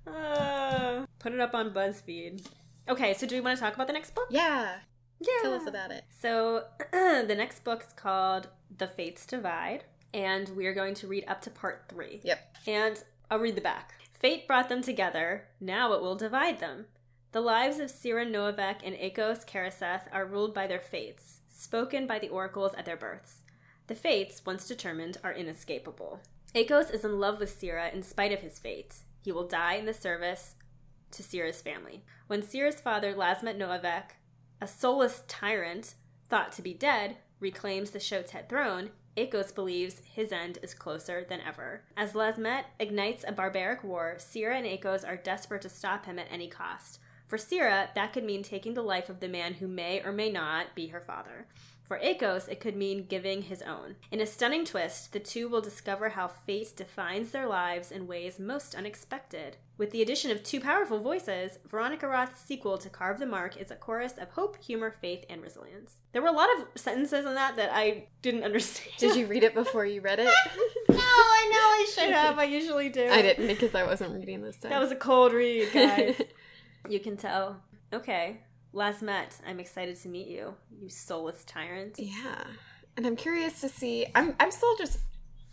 [0.05, 2.45] Uh, put it up on BuzzFeed.
[2.87, 4.27] Okay, so do we want to talk about the next book?
[4.29, 4.75] Yeah.
[5.19, 5.27] Yeah.
[5.41, 6.03] Tell us about it.
[6.21, 8.47] So, the next book is called
[8.77, 9.85] The Fates Divide,
[10.17, 12.21] and we are going to read up to part three.
[12.23, 12.57] Yep.
[12.65, 13.93] And I'll read the back.
[14.11, 16.87] Fate brought them together, now it will divide them.
[17.33, 22.17] The lives of Cyra Noavek and Akos Kereseth are ruled by their fates, spoken by
[22.17, 23.43] the oracles at their births.
[23.85, 26.21] The fates, once determined, are inescapable.
[26.55, 28.95] Akos is in love with Cyra in spite of his fate.
[29.23, 30.55] He will die in the service
[31.11, 32.03] to Cyra's family.
[32.25, 34.15] When Cyra's father, Lazmet Noavek,
[34.59, 35.93] a soulless tyrant
[36.27, 41.41] thought to be dead, reclaims the Shotet throne, Akos believes his end is closer than
[41.41, 41.81] ever.
[41.97, 46.27] As Lazmet ignites a barbaric war, Cyra and Akos are desperate to stop him at
[46.31, 46.99] any cost.
[47.27, 50.31] For Cyra, that could mean taking the life of the man who may or may
[50.31, 51.47] not be her father.
[51.87, 53.95] For Akos, it could mean giving his own.
[54.11, 58.39] In a stunning twist, the two will discover how fate defines their lives in ways
[58.39, 59.55] most unexpected.
[59.77, 63.71] With the addition of two powerful voices, Veronica Roth's sequel to Carve the Mark is
[63.71, 65.97] a chorus of hope, humor, faith, and resilience.
[66.11, 68.91] There were a lot of sentences in that that I didn't understand.
[68.97, 70.25] Did you read it before you read it?
[70.89, 72.37] no, I know I should have.
[72.37, 73.07] I usually do.
[73.07, 74.71] I didn't because I wasn't reading this time.
[74.71, 76.21] That was a cold read, guys.
[76.89, 77.61] you can tell.
[77.93, 78.41] Okay.
[78.77, 81.97] Lazmet, I'm excited to meet you, you soulless tyrant.
[81.97, 82.43] Yeah.
[82.95, 84.99] And I'm curious to see I'm I'm still just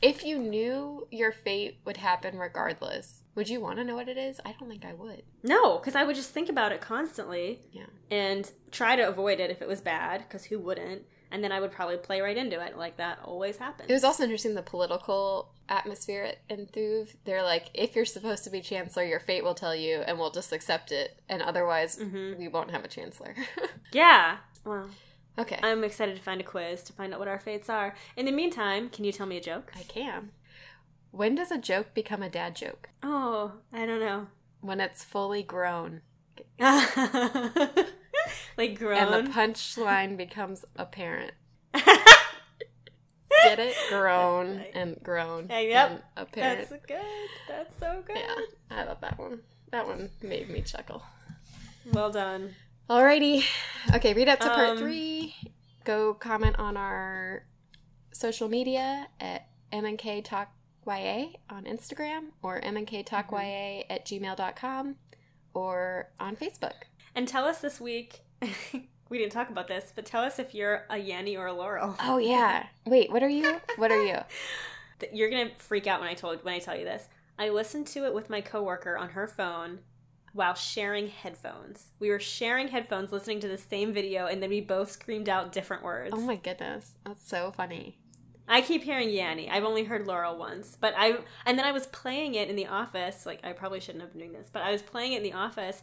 [0.03, 4.19] if you knew your fate would happen regardless, would you want to know what it
[4.19, 4.39] is?
[4.45, 5.23] I don't think I would.
[5.43, 7.61] No, because I would just think about it constantly.
[7.73, 7.87] Yeah.
[8.11, 11.03] And try to avoid it if it was bad, because who wouldn't?
[11.31, 13.91] And then I would probably play right into it, like that always happens.
[13.91, 17.15] It was also interesting the political atmosphere in Thuvhe.
[17.25, 20.31] They're like, if you're supposed to be chancellor, your fate will tell you, and we'll
[20.31, 22.39] just accept it, and otherwise, Mhm.
[22.39, 23.35] we won't have a chancellor.
[23.93, 24.39] Yeah.
[24.65, 24.91] Well,
[25.39, 27.95] okay, I'm excited to find a quiz to find out what our fates are.
[28.17, 29.73] In the meantime, can you tell me a joke?
[29.77, 30.31] I can.
[31.13, 32.89] When does a joke become a dad joke?
[33.03, 34.27] Oh, I don't know.
[34.61, 36.01] When it's fully grown,
[38.57, 41.33] like and the punchline becomes apparent.
[41.75, 43.75] Get it?
[43.91, 45.49] Grown and grown.
[45.51, 45.91] Yeah, yep.
[45.91, 46.71] And apparent.
[46.71, 47.29] That's good.
[47.49, 48.17] That's so good.
[48.17, 48.37] Yeah,
[48.71, 49.41] I love that one.
[49.71, 51.03] That one made me chuckle.
[51.93, 52.55] Well done.
[52.89, 53.45] Alrighty.
[53.95, 55.35] Okay, read up to part Um, three.
[55.85, 57.45] Go comment on our
[58.13, 60.49] social media at MNK Talk
[60.87, 64.97] YA on Instagram or MNK Talk YA at gmail.com
[65.55, 66.75] or on Facebook.
[67.15, 68.21] And tell us this week.
[69.09, 71.97] we didn't talk about this, but tell us if you're a Yanni or a Laurel.
[72.01, 72.67] Oh, yeah.
[72.87, 73.61] Wait, what are you?
[73.77, 74.19] What are you?
[75.13, 77.09] You're gonna freak out when I told when I tell you this.
[77.39, 79.81] I listened to it with my coworker on her phone
[80.33, 81.89] while sharing headphones.
[81.99, 85.53] We were sharing headphones, listening to the same video, and then we both screamed out
[85.53, 86.13] different words.
[86.15, 86.93] Oh my goodness.
[87.05, 87.99] That's so funny.
[88.47, 89.49] I keep hearing Yanni.
[89.49, 92.67] I've only heard Laurel once, but I and then I was playing it in the
[92.67, 93.25] office.
[93.25, 95.33] Like I probably shouldn't have been doing this, but I was playing it in the
[95.33, 95.83] office,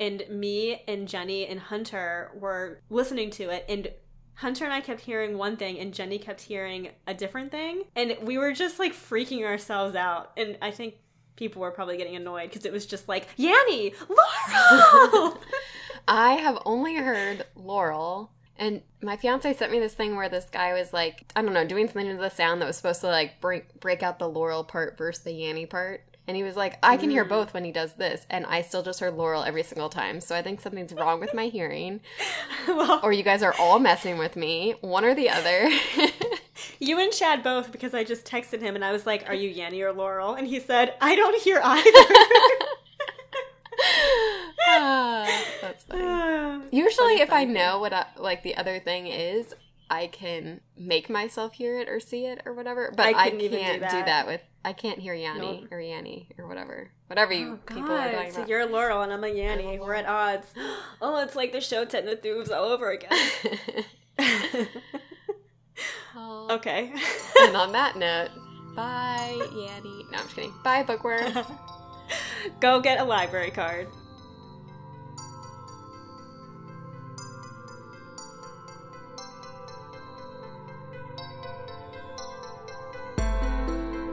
[0.00, 3.92] and me and Jenny and Hunter were listening to it, and
[4.34, 8.16] Hunter and I kept hearing one thing, and Jenny kept hearing a different thing, and
[8.22, 10.32] we were just like freaking ourselves out.
[10.38, 10.94] And I think
[11.36, 15.38] people were probably getting annoyed because it was just like Yanni, Laurel.
[16.08, 20.72] I have only heard Laurel, and my fiance sent me this thing where this guy
[20.72, 23.42] was like, I don't know, doing something to the sound that was supposed to like
[23.42, 26.04] break break out the Laurel part versus the Yanny part.
[26.28, 27.28] And he was like, I can hear Mm.
[27.30, 30.20] both when he does this, and I still just heard Laurel every single time.
[30.20, 32.00] So I think something's wrong with my hearing,
[32.68, 35.68] well, or you guys are all messing with me, one or the other.
[36.78, 39.48] You and Chad both because I just texted him and I was like, "Are you
[39.48, 41.90] Yanni or Laurel?" And he said, "I don't hear either."
[44.66, 46.64] Ah, that's funny.
[46.70, 49.54] Usually, Funny, if I know what I, like the other thing is,
[49.90, 52.92] I can make myself hear it or see it or whatever.
[52.96, 54.06] But I I, even do can't do that.
[54.06, 54.26] that.
[54.26, 54.40] with.
[54.64, 58.46] I can't hear Yanni or Yanni or whatever, whatever you Oh, people are talking So
[58.46, 59.74] you're Laurel and I'm a Yanni.
[59.74, 60.46] I'm We're at odds.
[61.02, 63.10] Oh, it's like the show Tet and the all over again.
[66.50, 66.92] Okay.
[67.40, 68.30] and on that note,
[68.74, 70.04] bye Yanni.
[70.10, 70.52] No, I'm just kidding.
[70.62, 71.38] Bye bookworms.
[72.60, 73.86] Go get a library card.